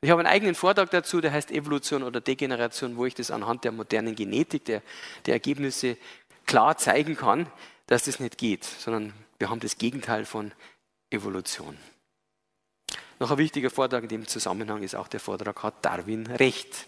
[0.00, 3.64] Ich habe einen eigenen Vortrag dazu, der heißt Evolution oder Degeneration, wo ich das anhand
[3.64, 4.82] der modernen Genetik, der,
[5.26, 5.96] der Ergebnisse
[6.46, 7.48] klar zeigen kann,
[7.86, 10.52] dass das nicht geht, sondern wir haben das Gegenteil von
[11.10, 11.76] Evolution.
[13.18, 16.86] Noch ein wichtiger Vortrag in dem Zusammenhang ist auch der Vortrag, hat Darwin recht?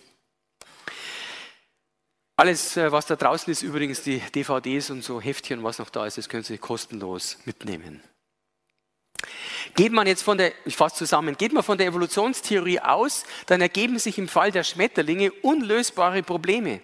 [2.36, 6.06] Alles, äh, was da draußen ist, übrigens die DVDs und so Heftchen, was noch da
[6.06, 8.04] ist, das können Sie kostenlos mitnehmen.
[9.74, 13.62] Geht man jetzt von der, ich fasse zusammen, geht man von der Evolutionstheorie aus, dann
[13.62, 16.80] ergeben sich im Fall der Schmetterlinge unlösbare Probleme.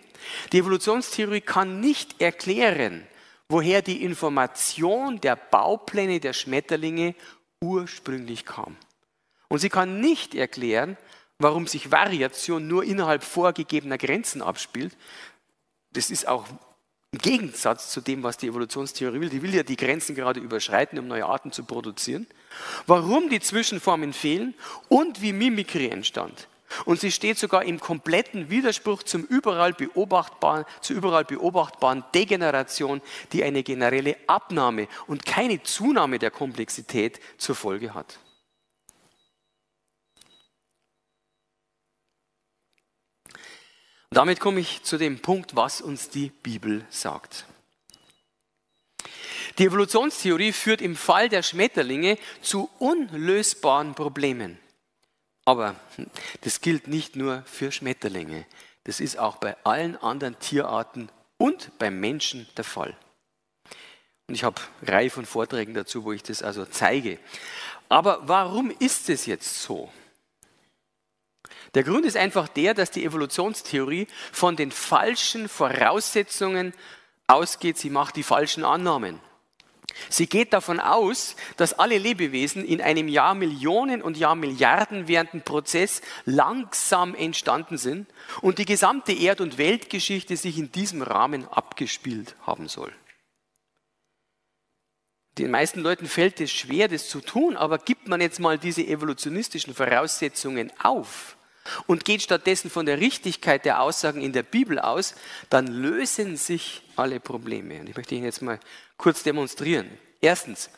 [0.50, 3.06] Die Evolutionstheorie kann nicht erklären,
[3.50, 7.14] woher die Information der Baupläne der Schmetterlinge
[7.60, 8.76] ursprünglich kam.
[9.48, 10.96] Und sie kann nicht erklären,
[11.38, 14.96] warum sich Variation nur innerhalb vorgegebener Grenzen abspielt.
[15.92, 16.46] Das ist auch
[17.10, 19.30] im Gegensatz zu dem, was die Evolutionstheorie will.
[19.30, 22.28] Die will ja die Grenzen gerade überschreiten, um neue Arten zu produzieren.
[22.86, 24.54] Warum die Zwischenformen fehlen
[24.88, 26.46] und wie Mimikry entstand.
[26.84, 33.02] Und sie steht sogar im kompletten Widerspruch zum überall beobachtbaren, zur überall beobachtbaren Degeneration,
[33.32, 38.18] die eine generelle Abnahme und keine Zunahme der Komplexität zur Folge hat.
[44.12, 47.46] Damit komme ich zu dem Punkt, was uns die Bibel sagt.
[49.58, 54.58] Die Evolutionstheorie führt im Fall der Schmetterlinge zu unlösbaren Problemen.
[55.50, 55.74] Aber
[56.42, 58.46] das gilt nicht nur für Schmetterlinge.
[58.84, 62.96] Das ist auch bei allen anderen Tierarten und beim Menschen der Fall.
[64.28, 67.18] Und ich habe eine Reihe von Vorträgen dazu, wo ich das also zeige.
[67.88, 69.90] Aber warum ist es jetzt so?
[71.74, 76.74] Der Grund ist einfach der, dass die Evolutionstheorie von den falschen Voraussetzungen
[77.26, 77.76] ausgeht.
[77.76, 79.18] Sie macht die falschen Annahmen.
[80.08, 85.42] Sie geht davon aus, dass alle Lebewesen in einem Jahr Millionen und Jahr Milliarden währenden
[85.42, 88.08] Prozess langsam entstanden sind
[88.40, 92.92] und die gesamte Erd- und Weltgeschichte sich in diesem Rahmen abgespielt haben soll.
[95.38, 98.86] Den meisten Leuten fällt es schwer, das zu tun, aber gibt man jetzt mal diese
[98.86, 101.36] evolutionistischen Voraussetzungen auf,
[101.86, 105.14] und geht stattdessen von der Richtigkeit der Aussagen in der Bibel aus,
[105.48, 107.80] dann lösen sich alle Probleme.
[107.80, 108.60] Und ich möchte Ihnen jetzt mal
[108.96, 109.90] kurz demonstrieren.
[110.20, 110.70] Erstens,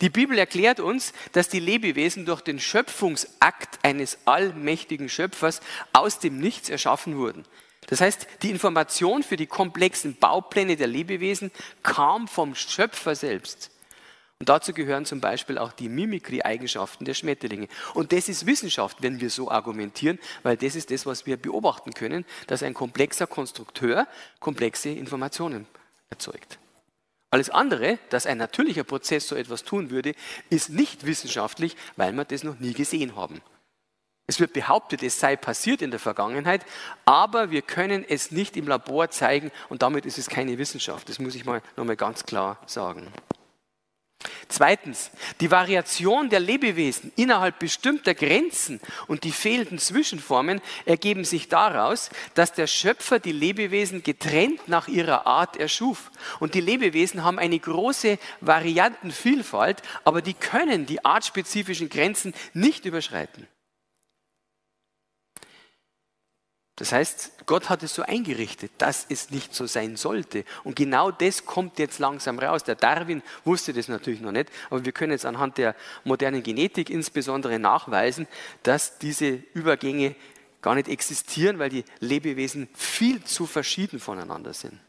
[0.00, 5.60] die Bibel erklärt uns, dass die Lebewesen durch den Schöpfungsakt eines allmächtigen Schöpfers
[5.92, 7.44] aus dem Nichts erschaffen wurden.
[7.86, 11.50] Das heißt, die Information für die komplexen Baupläne der Lebewesen
[11.82, 13.70] kam vom Schöpfer selbst.
[14.42, 17.68] Und dazu gehören zum Beispiel auch die Mimikry-Eigenschaften der Schmetterlinge.
[17.94, 21.92] Und das ist Wissenschaft, wenn wir so argumentieren, weil das ist das, was wir beobachten
[21.92, 24.08] können, dass ein komplexer Konstrukteur
[24.40, 25.68] komplexe Informationen
[26.10, 26.58] erzeugt.
[27.30, 30.12] Alles andere, dass ein natürlicher Prozess so etwas tun würde,
[30.50, 33.42] ist nicht wissenschaftlich, weil wir das noch nie gesehen haben.
[34.26, 36.66] Es wird behauptet, es sei passiert in der Vergangenheit,
[37.04, 41.08] aber wir können es nicht im Labor zeigen und damit ist es keine Wissenschaft.
[41.08, 43.06] Das muss ich mal nochmal ganz klar sagen.
[44.48, 52.10] Zweitens, die Variation der Lebewesen innerhalb bestimmter Grenzen und die fehlenden Zwischenformen ergeben sich daraus,
[52.34, 56.10] dass der Schöpfer die Lebewesen getrennt nach ihrer Art erschuf.
[56.40, 63.46] Und die Lebewesen haben eine große Variantenvielfalt, aber die können die artspezifischen Grenzen nicht überschreiten.
[66.82, 70.44] Das heißt, Gott hat es so eingerichtet, dass es nicht so sein sollte.
[70.64, 72.64] Und genau das kommt jetzt langsam raus.
[72.64, 76.90] Der Darwin wusste das natürlich noch nicht, aber wir können jetzt anhand der modernen Genetik
[76.90, 78.26] insbesondere nachweisen,
[78.64, 80.16] dass diese Übergänge
[80.60, 84.80] gar nicht existieren, weil die Lebewesen viel zu verschieden voneinander sind.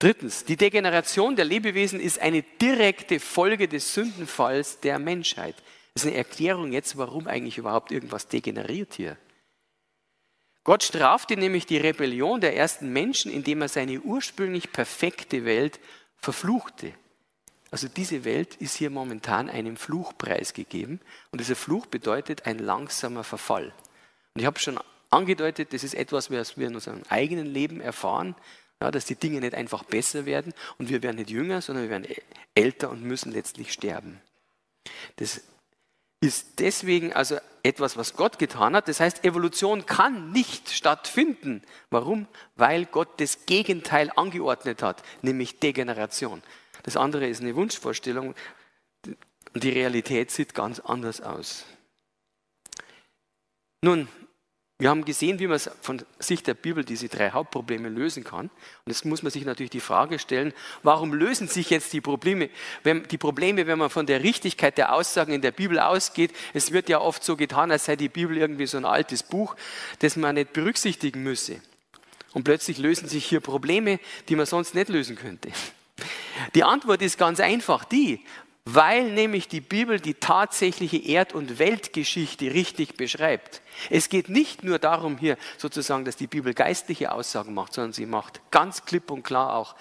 [0.00, 5.54] Drittens, die Degeneration der Lebewesen ist eine direkte Folge des Sündenfalls der Menschheit.
[5.94, 9.16] Das ist eine Erklärung jetzt, warum eigentlich überhaupt irgendwas degeneriert hier.
[10.66, 15.78] Gott strafte nämlich die Rebellion der ersten Menschen, indem er seine ursprünglich perfekte Welt
[16.16, 16.92] verfluchte.
[17.70, 21.00] Also diese Welt ist hier momentan einem Fluch preisgegeben
[21.30, 23.72] und dieser Fluch bedeutet ein langsamer Verfall.
[24.34, 28.34] Und ich habe schon angedeutet, das ist etwas, was wir in unserem eigenen Leben erfahren,
[28.82, 31.90] ja, dass die Dinge nicht einfach besser werden und wir werden nicht jünger, sondern wir
[31.90, 32.08] werden
[32.56, 34.20] älter und müssen letztlich sterben.
[35.14, 35.42] Das
[36.26, 38.88] ist deswegen also etwas, was Gott getan hat.
[38.88, 41.62] Das heißt, Evolution kann nicht stattfinden.
[41.90, 42.26] Warum?
[42.56, 46.42] Weil Gott das Gegenteil angeordnet hat, nämlich Degeneration.
[46.82, 48.34] Das andere ist eine Wunschvorstellung
[49.54, 51.64] und die Realität sieht ganz anders aus.
[53.82, 54.08] Nun,
[54.78, 58.50] wir haben gesehen, wie man von Sicht der Bibel diese drei Hauptprobleme lösen kann.
[58.50, 62.50] Und jetzt muss man sich natürlich die Frage stellen, warum lösen sich jetzt die Probleme,
[62.82, 66.32] wenn, die Probleme, wenn man von der Richtigkeit der Aussagen in der Bibel ausgeht?
[66.52, 69.56] Es wird ja oft so getan, als sei die Bibel irgendwie so ein altes Buch,
[70.00, 71.62] das man nicht berücksichtigen müsse.
[72.34, 75.50] Und plötzlich lösen sich hier Probleme, die man sonst nicht lösen könnte.
[76.54, 78.20] Die Antwort ist ganz einfach die,
[78.68, 83.62] weil nämlich die Bibel die tatsächliche Erd- und Weltgeschichte richtig beschreibt.
[83.90, 88.06] Es geht nicht nur darum hier sozusagen, dass die Bibel geistliche Aussagen macht, sondern sie
[88.06, 89.76] macht ganz klipp und klar auch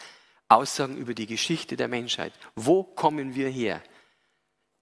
[0.50, 2.32] Aussagen über die Geschichte der Menschheit.
[2.56, 3.82] Wo kommen wir her?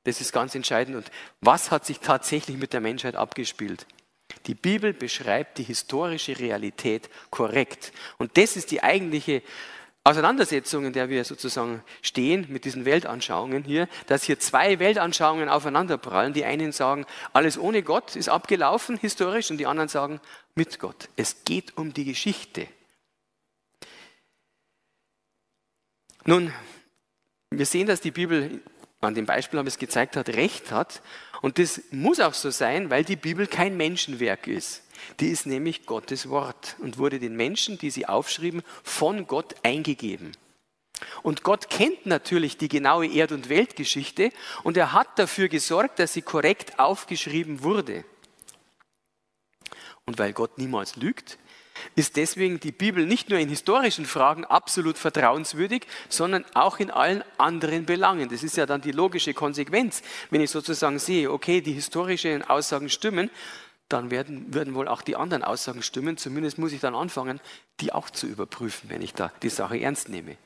[0.03, 0.97] Das ist ganz entscheidend.
[0.97, 3.87] Und was hat sich tatsächlich mit der Menschheit abgespielt?
[4.47, 7.93] Die Bibel beschreibt die historische Realität korrekt.
[8.17, 9.41] Und das ist die eigentliche
[10.05, 16.33] Auseinandersetzung, in der wir sozusagen stehen mit diesen Weltanschauungen hier, dass hier zwei Weltanschauungen aufeinanderprallen.
[16.33, 20.19] Die einen sagen, alles ohne Gott ist abgelaufen historisch und die anderen sagen,
[20.55, 21.07] mit Gott.
[21.15, 22.67] Es geht um die Geschichte.
[26.25, 26.53] Nun,
[27.49, 28.61] wir sehen, dass die Bibel,
[28.99, 31.01] an dem Beispiel haben wir es gezeigt hat, recht hat.
[31.43, 34.81] Und das muss auch so sein, weil die Bibel kein Menschenwerk ist.
[35.19, 40.31] Die ist nämlich Gottes Wort und wurde den Menschen, die sie aufschrieben, von Gott eingegeben.
[41.21, 44.31] Und Gott kennt natürlich die genaue Erd- und Weltgeschichte
[44.63, 48.05] und er hat dafür gesorgt, dass sie korrekt aufgeschrieben wurde.
[50.05, 51.37] Und weil Gott niemals lügt,
[51.95, 57.23] ist deswegen die Bibel nicht nur in historischen Fragen absolut vertrauenswürdig, sondern auch in allen
[57.37, 58.29] anderen Belangen.
[58.29, 60.01] Das ist ja dann die logische Konsequenz.
[60.29, 63.29] Wenn ich sozusagen sehe, okay, die historischen Aussagen stimmen,
[63.89, 66.17] dann werden, werden wohl auch die anderen Aussagen stimmen.
[66.17, 67.39] Zumindest muss ich dann anfangen,
[67.79, 70.37] die auch zu überprüfen, wenn ich da die Sache ernst nehme.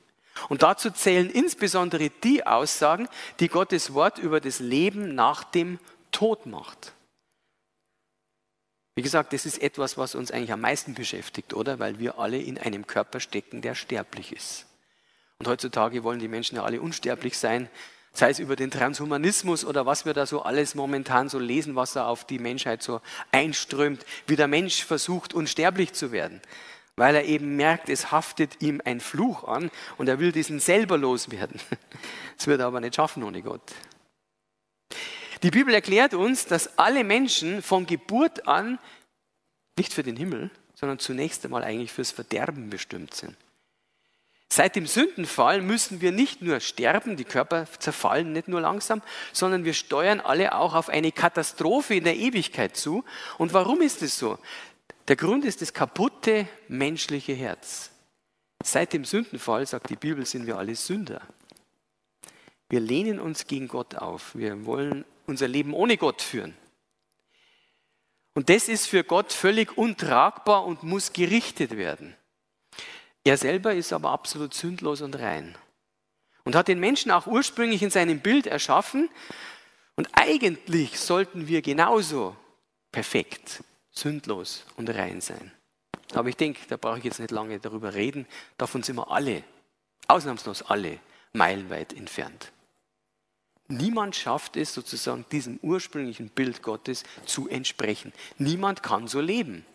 [0.50, 3.08] Und dazu zählen insbesondere die Aussagen,
[3.40, 5.80] die Gottes Wort über das Leben nach dem
[6.12, 6.94] Tod macht.
[8.98, 11.78] Wie gesagt, das ist etwas, was uns eigentlich am meisten beschäftigt, oder?
[11.78, 14.66] Weil wir alle in einem Körper stecken, der sterblich ist.
[15.38, 17.70] Und heutzutage wollen die Menschen ja alle unsterblich sein,
[18.12, 21.94] sei es über den Transhumanismus oder was wir da so alles momentan so lesen, was
[21.94, 23.00] da auf die Menschheit so
[23.32, 26.42] einströmt, wie der Mensch versucht, unsterblich zu werden,
[26.96, 30.98] weil er eben merkt, es haftet ihm ein Fluch an und er will diesen selber
[30.98, 31.62] loswerden.
[32.36, 33.74] Das wird er aber nicht schaffen ohne Gott.
[35.44, 38.80] Die Bibel erklärt uns, dass alle Menschen von Geburt an
[39.78, 43.36] nicht für den Himmel, sondern zunächst einmal eigentlich fürs Verderben bestimmt sind.
[44.50, 49.02] Seit dem Sündenfall müssen wir nicht nur sterben, die Körper zerfallen nicht nur langsam,
[49.34, 53.04] sondern wir steuern alle auch auf eine Katastrophe in der Ewigkeit zu.
[53.38, 54.40] Und warum ist es so?
[55.10, 57.92] Der Grund ist das kaputte menschliche Herz.
[58.64, 61.22] Seit dem Sündenfall, sagt die Bibel, sind wir alle Sünder.
[62.70, 64.34] Wir lehnen uns gegen Gott auf.
[64.34, 66.58] Wir wollen unser Leben ohne Gott führen.
[68.34, 72.16] Und das ist für Gott völlig untragbar und muss gerichtet werden.
[73.24, 75.58] Er selber ist aber absolut sündlos und rein
[76.46, 79.10] und hat den Menschen auch ursprünglich in seinem Bild erschaffen.
[79.98, 82.38] Und eigentlich sollten wir genauso
[82.92, 85.52] perfekt, sündlos und rein sein.
[86.14, 88.26] Aber ich denke, da brauche ich jetzt nicht lange darüber reden.
[88.58, 89.44] Davon sind wir alle,
[90.08, 91.00] ausnahmslos alle,
[91.34, 92.54] meilenweit entfernt.
[93.70, 98.14] Niemand schafft es sozusagen diesem ursprünglichen Bild Gottes zu entsprechen.
[98.38, 99.66] Niemand kann so leben.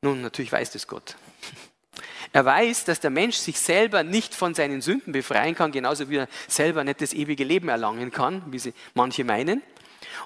[0.00, 1.16] Nun, natürlich weiß das Gott.
[2.32, 6.16] Er weiß, dass der Mensch sich selber nicht von seinen Sünden befreien kann, genauso wie
[6.16, 9.62] er selber nicht das ewige Leben erlangen kann, wie sie manche meinen.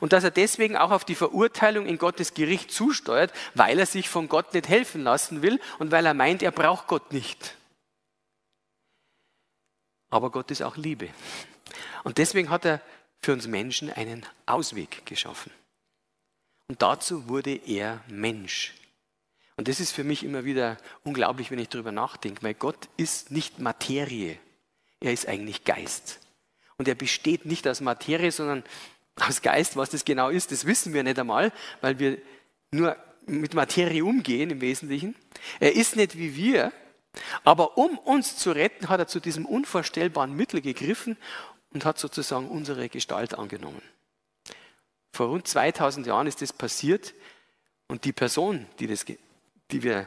[0.01, 4.09] Und dass er deswegen auch auf die Verurteilung in Gottes Gericht zusteuert, weil er sich
[4.09, 7.57] von Gott nicht helfen lassen will und weil er meint, er braucht Gott nicht.
[10.11, 11.09] Aber Gott ist auch Liebe.
[12.05, 12.81] Und deswegen hat er
[13.23, 15.53] für uns Menschen einen Ausweg geschaffen.
[16.69, 18.75] Und dazu wurde er Mensch.
[19.57, 23.31] Und das ist für mich immer wieder unglaublich, wenn ich darüber nachdenke, weil Gott ist
[23.31, 24.39] nicht Materie,
[25.01, 26.21] er ist eigentlich Geist.
[26.77, 28.63] Und er besteht nicht aus Materie, sondern
[29.17, 29.77] aus Geist.
[29.77, 32.19] Was das genau ist, das wissen wir nicht einmal, weil wir
[32.71, 35.17] nur mit Materie umgehen im Wesentlichen.
[35.61, 36.73] Er ist nicht wie wir,
[37.45, 41.17] aber um uns zu retten, hat er zu diesem unvorstellbaren Mittel gegriffen
[41.73, 43.83] und hat sozusagen unsere Gestalt angenommen.
[45.13, 47.15] Vor rund 2000 Jahren ist das passiert
[47.89, 50.07] und die Person, die, das, die wir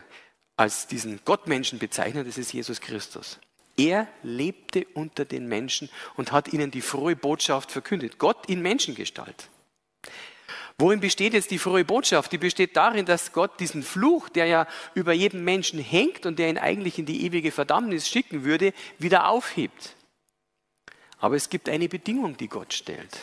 [0.55, 3.39] als diesen Gottmenschen bezeichnen, das ist Jesus Christus.
[3.77, 8.19] Er lebte unter den Menschen und hat ihnen die frohe Botschaft verkündet.
[8.19, 9.49] Gott in Menschengestalt.
[10.77, 12.31] Worin besteht jetzt die frohe Botschaft?
[12.31, 16.49] Die besteht darin, dass Gott diesen Fluch, der ja über jedem Menschen hängt und der
[16.49, 19.95] ihn eigentlich in die ewige Verdammnis schicken würde, wieder aufhebt.
[21.21, 23.15] Aber es gibt eine Bedingung, die Gott stellt.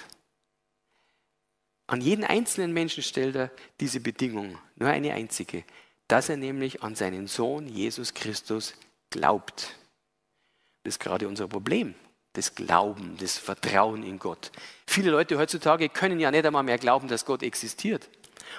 [1.89, 5.65] An jeden einzelnen Menschen stellt er diese Bedingung, nur eine einzige,
[6.07, 8.75] dass er nämlich an seinen Sohn Jesus Christus
[9.11, 9.75] glaubt.
[10.85, 11.95] Das ist gerade unser Problem,
[12.35, 14.53] das Glauben, das Vertrauen in Gott.
[14.87, 18.09] Viele Leute heutzutage können ja nicht einmal mehr glauben, dass Gott existiert.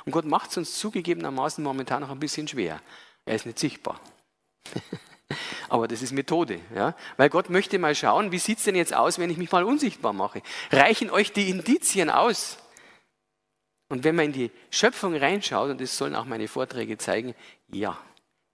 [0.06, 2.82] Und Gott macht es uns zugegebenermaßen momentan noch ein bisschen schwer.
[3.26, 4.02] Er ist nicht sichtbar.
[5.69, 6.95] Aber das ist Methode, ja?
[7.17, 9.63] weil Gott möchte mal schauen, wie sieht es denn jetzt aus, wenn ich mich mal
[9.63, 10.41] unsichtbar mache.
[10.71, 12.57] Reichen euch die Indizien aus?
[13.89, 17.36] Und wenn man in die Schöpfung reinschaut, und das sollen auch meine Vorträge zeigen,
[17.67, 17.97] ja,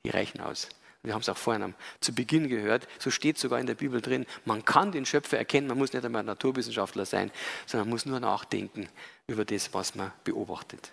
[0.05, 0.69] die reichen aus.
[1.03, 4.25] Wir haben es auch vorhin zu Beginn gehört, so steht sogar in der Bibel drin,
[4.43, 7.31] man kann den Schöpfer erkennen, man muss nicht einmal Naturwissenschaftler sein,
[7.67, 8.89] sondern man muss nur nachdenken
[9.27, 10.91] über das, was man beobachtet.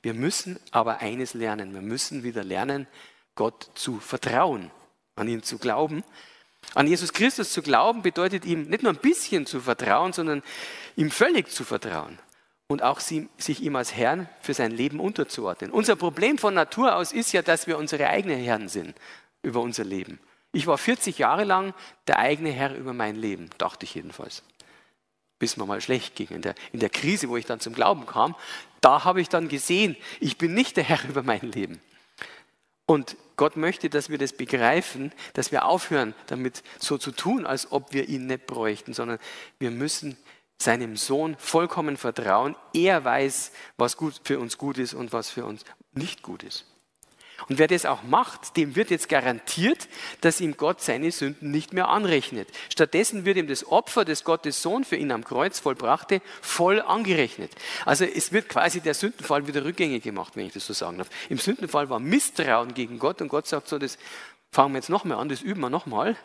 [0.00, 2.86] Wir müssen aber eines lernen, wir müssen wieder lernen,
[3.34, 4.70] Gott zu vertrauen,
[5.16, 6.04] an ihn zu glauben.
[6.74, 10.42] An Jesus Christus zu glauben bedeutet ihm nicht nur ein bisschen zu vertrauen, sondern
[10.96, 12.18] ihm völlig zu vertrauen
[12.68, 15.70] und auch sich ihm als Herrn für sein Leben unterzuordnen.
[15.70, 18.96] Unser Problem von Natur aus ist ja, dass wir unsere eigenen Herren sind
[19.42, 20.18] über unser Leben.
[20.52, 21.74] Ich war 40 Jahre lang
[22.06, 24.42] der eigene Herr über mein Leben, dachte ich jedenfalls.
[25.38, 26.28] Bis mir mal schlecht ging.
[26.28, 28.36] In der, in der Krise, wo ich dann zum Glauben kam,
[28.80, 31.80] da habe ich dann gesehen, ich bin nicht der Herr über mein Leben.
[32.92, 37.72] Und Gott möchte, dass wir das begreifen, dass wir aufhören, damit so zu tun, als
[37.72, 39.18] ob wir ihn nicht bräuchten, sondern
[39.58, 40.18] wir müssen
[40.58, 42.54] seinem Sohn vollkommen vertrauen.
[42.74, 45.64] Er weiß, was gut für uns gut ist und was für uns
[45.94, 46.66] nicht gut ist.
[47.48, 49.88] Und wer das auch macht, dem wird jetzt garantiert,
[50.20, 52.48] dass ihm Gott seine Sünden nicht mehr anrechnet.
[52.70, 57.52] Stattdessen wird ihm das Opfer, das Gottes Sohn für ihn am Kreuz vollbrachte, voll angerechnet.
[57.84, 61.10] Also es wird quasi der Sündenfall wieder rückgängig gemacht, wenn ich das so sagen darf.
[61.28, 63.98] Im Sündenfall war Misstrauen gegen Gott und Gott sagt so, das
[64.50, 66.16] fangen wir jetzt nochmal an, das üben wir nochmal.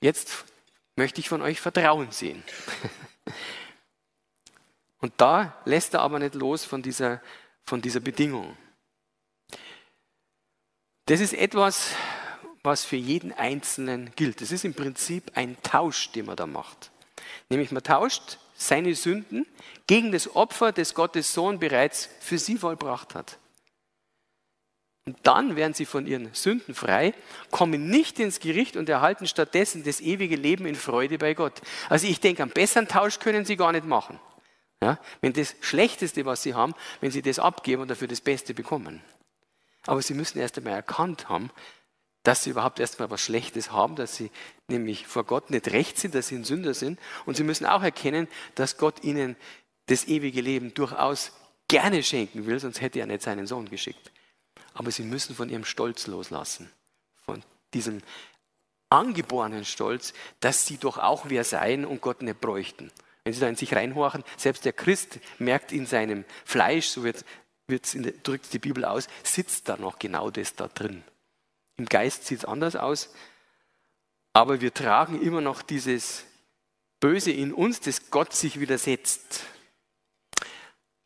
[0.00, 0.44] Jetzt
[0.96, 2.42] möchte ich von euch Vertrauen sehen.
[5.00, 7.20] Und da lässt er aber nicht los von dieser,
[7.64, 8.56] von dieser Bedingung.
[11.06, 11.90] Das ist etwas,
[12.64, 14.40] was für jeden Einzelnen gilt.
[14.40, 16.90] Das ist im Prinzip ein Tausch, den man da macht.
[17.48, 19.46] Nämlich man tauscht seine Sünden
[19.86, 23.38] gegen das Opfer, das Gottes Sohn bereits für sie vollbracht hat.
[25.04, 27.14] Und dann werden sie von ihren Sünden frei,
[27.52, 31.62] kommen nicht ins Gericht und erhalten stattdessen das ewige Leben in Freude bei Gott.
[31.88, 34.18] Also ich denke, einen besseren Tausch können sie gar nicht machen.
[34.82, 34.98] Ja?
[35.20, 39.00] Wenn das Schlechteste, was sie haben, wenn sie das abgeben und dafür das Beste bekommen.
[39.86, 41.50] Aber sie müssen erst einmal erkannt haben,
[42.22, 44.30] dass sie überhaupt erstmal was Schlechtes haben, dass sie
[44.68, 46.98] nämlich vor Gott nicht recht sind, dass sie ein Sünder sind.
[47.24, 48.26] Und sie müssen auch erkennen,
[48.56, 49.36] dass Gott ihnen
[49.86, 51.32] das ewige Leben durchaus
[51.68, 54.10] gerne schenken will, sonst hätte er nicht seinen Sohn geschickt
[54.76, 56.70] aber sie müssen von ihrem Stolz loslassen,
[57.24, 58.02] von diesem
[58.90, 62.92] angeborenen Stolz, dass sie doch auch wer seien und Gott nicht bräuchten.
[63.24, 67.24] Wenn sie da in sich reinhorchen, selbst der Christ merkt in seinem Fleisch, so wird,
[67.68, 67.80] der,
[68.22, 71.02] drückt die Bibel aus, sitzt da noch genau das da drin.
[71.76, 73.12] Im Geist sieht es anders aus,
[74.32, 76.24] aber wir tragen immer noch dieses
[77.00, 79.44] Böse in uns, das Gott sich widersetzt.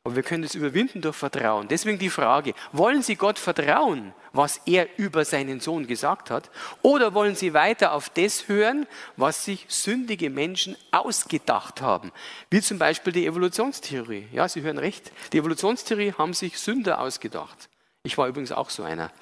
[0.02, 1.68] Aber wir können es überwinden durch Vertrauen.
[1.68, 6.50] Deswegen die Frage, wollen Sie Gott vertrauen, was er über seinen Sohn gesagt hat?
[6.80, 8.86] Oder wollen Sie weiter auf das hören,
[9.16, 12.12] was sich sündige Menschen ausgedacht haben?
[12.48, 14.28] Wie zum Beispiel die Evolutionstheorie.
[14.32, 15.12] Ja, Sie hören recht.
[15.34, 17.68] Die Evolutionstheorie haben sich Sünder ausgedacht.
[18.02, 19.12] Ich war übrigens auch so einer.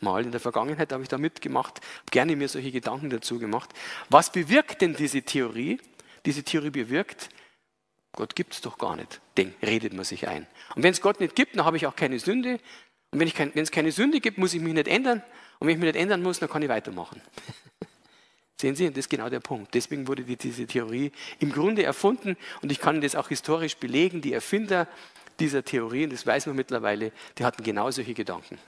[0.00, 1.80] Mal in der Vergangenheit habe ich da mitgemacht,
[2.12, 3.70] gerne mir solche Gedanken dazu gemacht.
[4.08, 5.80] Was bewirkt denn diese Theorie?
[6.24, 7.30] Diese Theorie bewirkt,
[8.12, 9.20] Gott gibt es doch gar nicht.
[9.36, 10.46] Den redet man sich ein.
[10.74, 12.58] Und wenn es Gott nicht gibt, dann habe ich auch keine Sünde.
[13.10, 15.22] Und wenn, kein, es keine Sünde gibt, muss ich mich nicht ändern.
[15.58, 17.20] Und wenn ich mich nicht ändern muss, dann kann ich weitermachen.
[18.60, 19.72] Sehen Sie, das ist genau der Punkt.
[19.74, 24.20] Deswegen wurde die, diese Theorie im Grunde erfunden und ich kann das auch historisch belegen.
[24.20, 24.88] Die Erfinder
[25.38, 28.58] dieser Theorie, und das weiß man mittlerweile, die hatten genau solche Gedanken.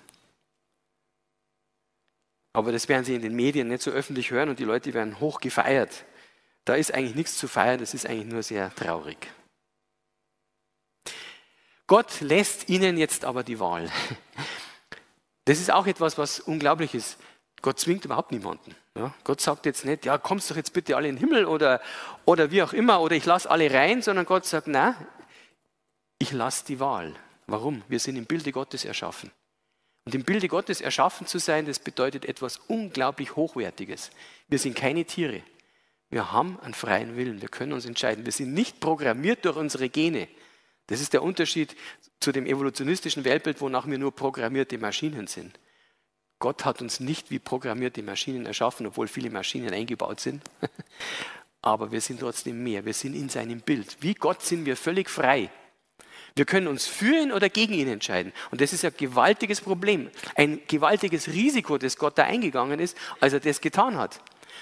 [2.52, 5.20] Aber das werden Sie in den Medien nicht so öffentlich hören und die Leute werden
[5.20, 6.04] hoch gefeiert.
[6.64, 9.28] Da ist eigentlich nichts zu feiern, das ist eigentlich nur sehr traurig.
[11.86, 13.90] Gott lässt ihnen jetzt aber die Wahl.
[15.46, 17.18] Das ist auch etwas, was unglaublich ist.
[17.62, 18.74] Gott zwingt überhaupt niemanden.
[18.96, 21.80] Ja, Gott sagt jetzt nicht, ja, kommst doch jetzt bitte alle in den Himmel oder,
[22.24, 24.94] oder wie auch immer, oder ich lasse alle rein, sondern Gott sagt, na,
[26.18, 27.14] ich lasse die Wahl.
[27.46, 27.82] Warum?
[27.88, 29.32] Wir sind im Bilde Gottes erschaffen.
[30.04, 34.10] Und im Bilde Gottes erschaffen zu sein, das bedeutet etwas unglaublich Hochwertiges.
[34.48, 35.42] Wir sind keine Tiere.
[36.10, 37.40] Wir haben einen freien Willen.
[37.40, 38.24] Wir können uns entscheiden.
[38.24, 40.28] Wir sind nicht programmiert durch unsere Gene.
[40.88, 41.76] Das ist der Unterschied
[42.18, 45.58] zu dem evolutionistischen Weltbild, wonach wir nur programmierte Maschinen sind.
[46.40, 50.42] Gott hat uns nicht wie programmierte Maschinen erschaffen, obwohl viele Maschinen eingebaut sind.
[51.62, 52.84] Aber wir sind trotzdem mehr.
[52.84, 53.98] Wir sind in seinem Bild.
[54.00, 55.50] Wie Gott sind wir völlig frei.
[56.34, 58.32] Wir können uns für ihn oder gegen ihn entscheiden.
[58.50, 60.10] Und das ist ein gewaltiges Problem.
[60.34, 64.20] Ein gewaltiges Risiko, das Gott da eingegangen ist, als er das getan hat.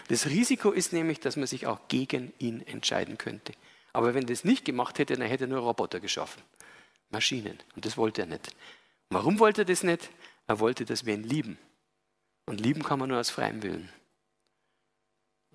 [0.09, 3.53] Das Risiko ist nämlich, dass man sich auch gegen ihn entscheiden könnte.
[3.93, 6.43] Aber wenn er das nicht gemacht hätte, dann hätte er nur Roboter geschaffen.
[7.11, 7.59] Maschinen.
[7.75, 8.55] Und das wollte er nicht.
[9.11, 10.11] Warum wollte er das nicht?
[10.47, 11.59] Er wollte, dass wir ihn lieben.
[12.47, 13.91] Und lieben kann man nur aus freiem Willen.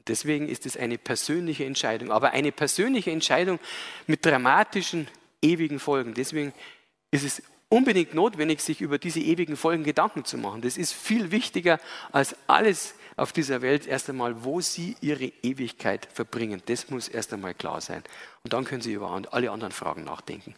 [0.08, 3.60] Deswegen ist es eine persönliche Entscheidung, aber eine persönliche Entscheidung
[4.06, 5.08] mit dramatischen,
[5.42, 6.14] ewigen Folgen.
[6.14, 6.54] Deswegen
[7.12, 10.62] ist es unbedingt notwendig, sich über diese ewigen Folgen Gedanken zu machen.
[10.62, 11.80] Das ist viel wichtiger
[12.12, 13.88] als alles auf dieser Welt.
[13.88, 16.62] Erst einmal, wo Sie Ihre Ewigkeit verbringen.
[16.66, 18.04] Das muss erst einmal klar sein.
[18.44, 20.56] Und dann können Sie über alle anderen Fragen nachdenken.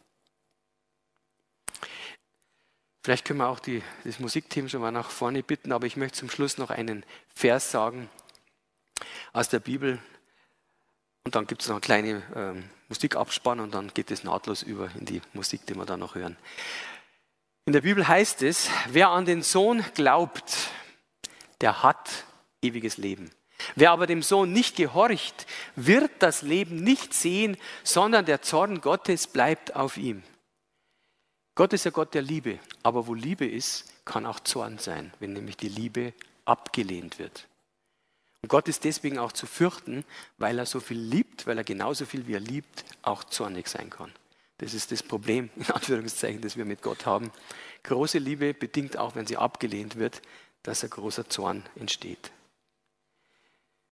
[3.04, 6.18] Vielleicht können wir auch die, das Musikteam schon mal nach vorne bitten, aber ich möchte
[6.18, 8.10] zum Schluss noch einen Vers sagen
[9.32, 10.00] aus der Bibel.
[11.24, 14.90] Und dann gibt es noch eine kleine ähm, Musikabspann und dann geht es nahtlos über
[14.96, 16.36] in die Musik, die wir dann noch hören.
[17.66, 20.70] In der Bibel heißt es, wer an den Sohn glaubt,
[21.62, 22.26] der hat
[22.62, 23.32] ewiges Leben.
[23.76, 29.28] Wer aber dem Sohn nicht gehorcht, wird das Leben nicht sehen, sondern der Zorn Gottes
[29.28, 30.24] bleibt auf ihm.
[31.56, 35.34] Gott ist ja Gott der Liebe, aber wo Liebe ist, kann auch Zorn sein, wenn
[35.34, 37.48] nämlich die Liebe abgelehnt wird.
[38.42, 40.04] Und Gott ist deswegen auch zu fürchten,
[40.38, 43.90] weil er so viel liebt, weil er genauso viel wie er liebt, auch zornig sein
[43.90, 44.12] kann.
[44.58, 47.32] Das ist das Problem, in Anführungszeichen, das wir mit Gott haben.
[47.84, 50.22] Große Liebe bedingt auch, wenn sie abgelehnt wird,
[50.62, 52.32] dass ein großer Zorn entsteht.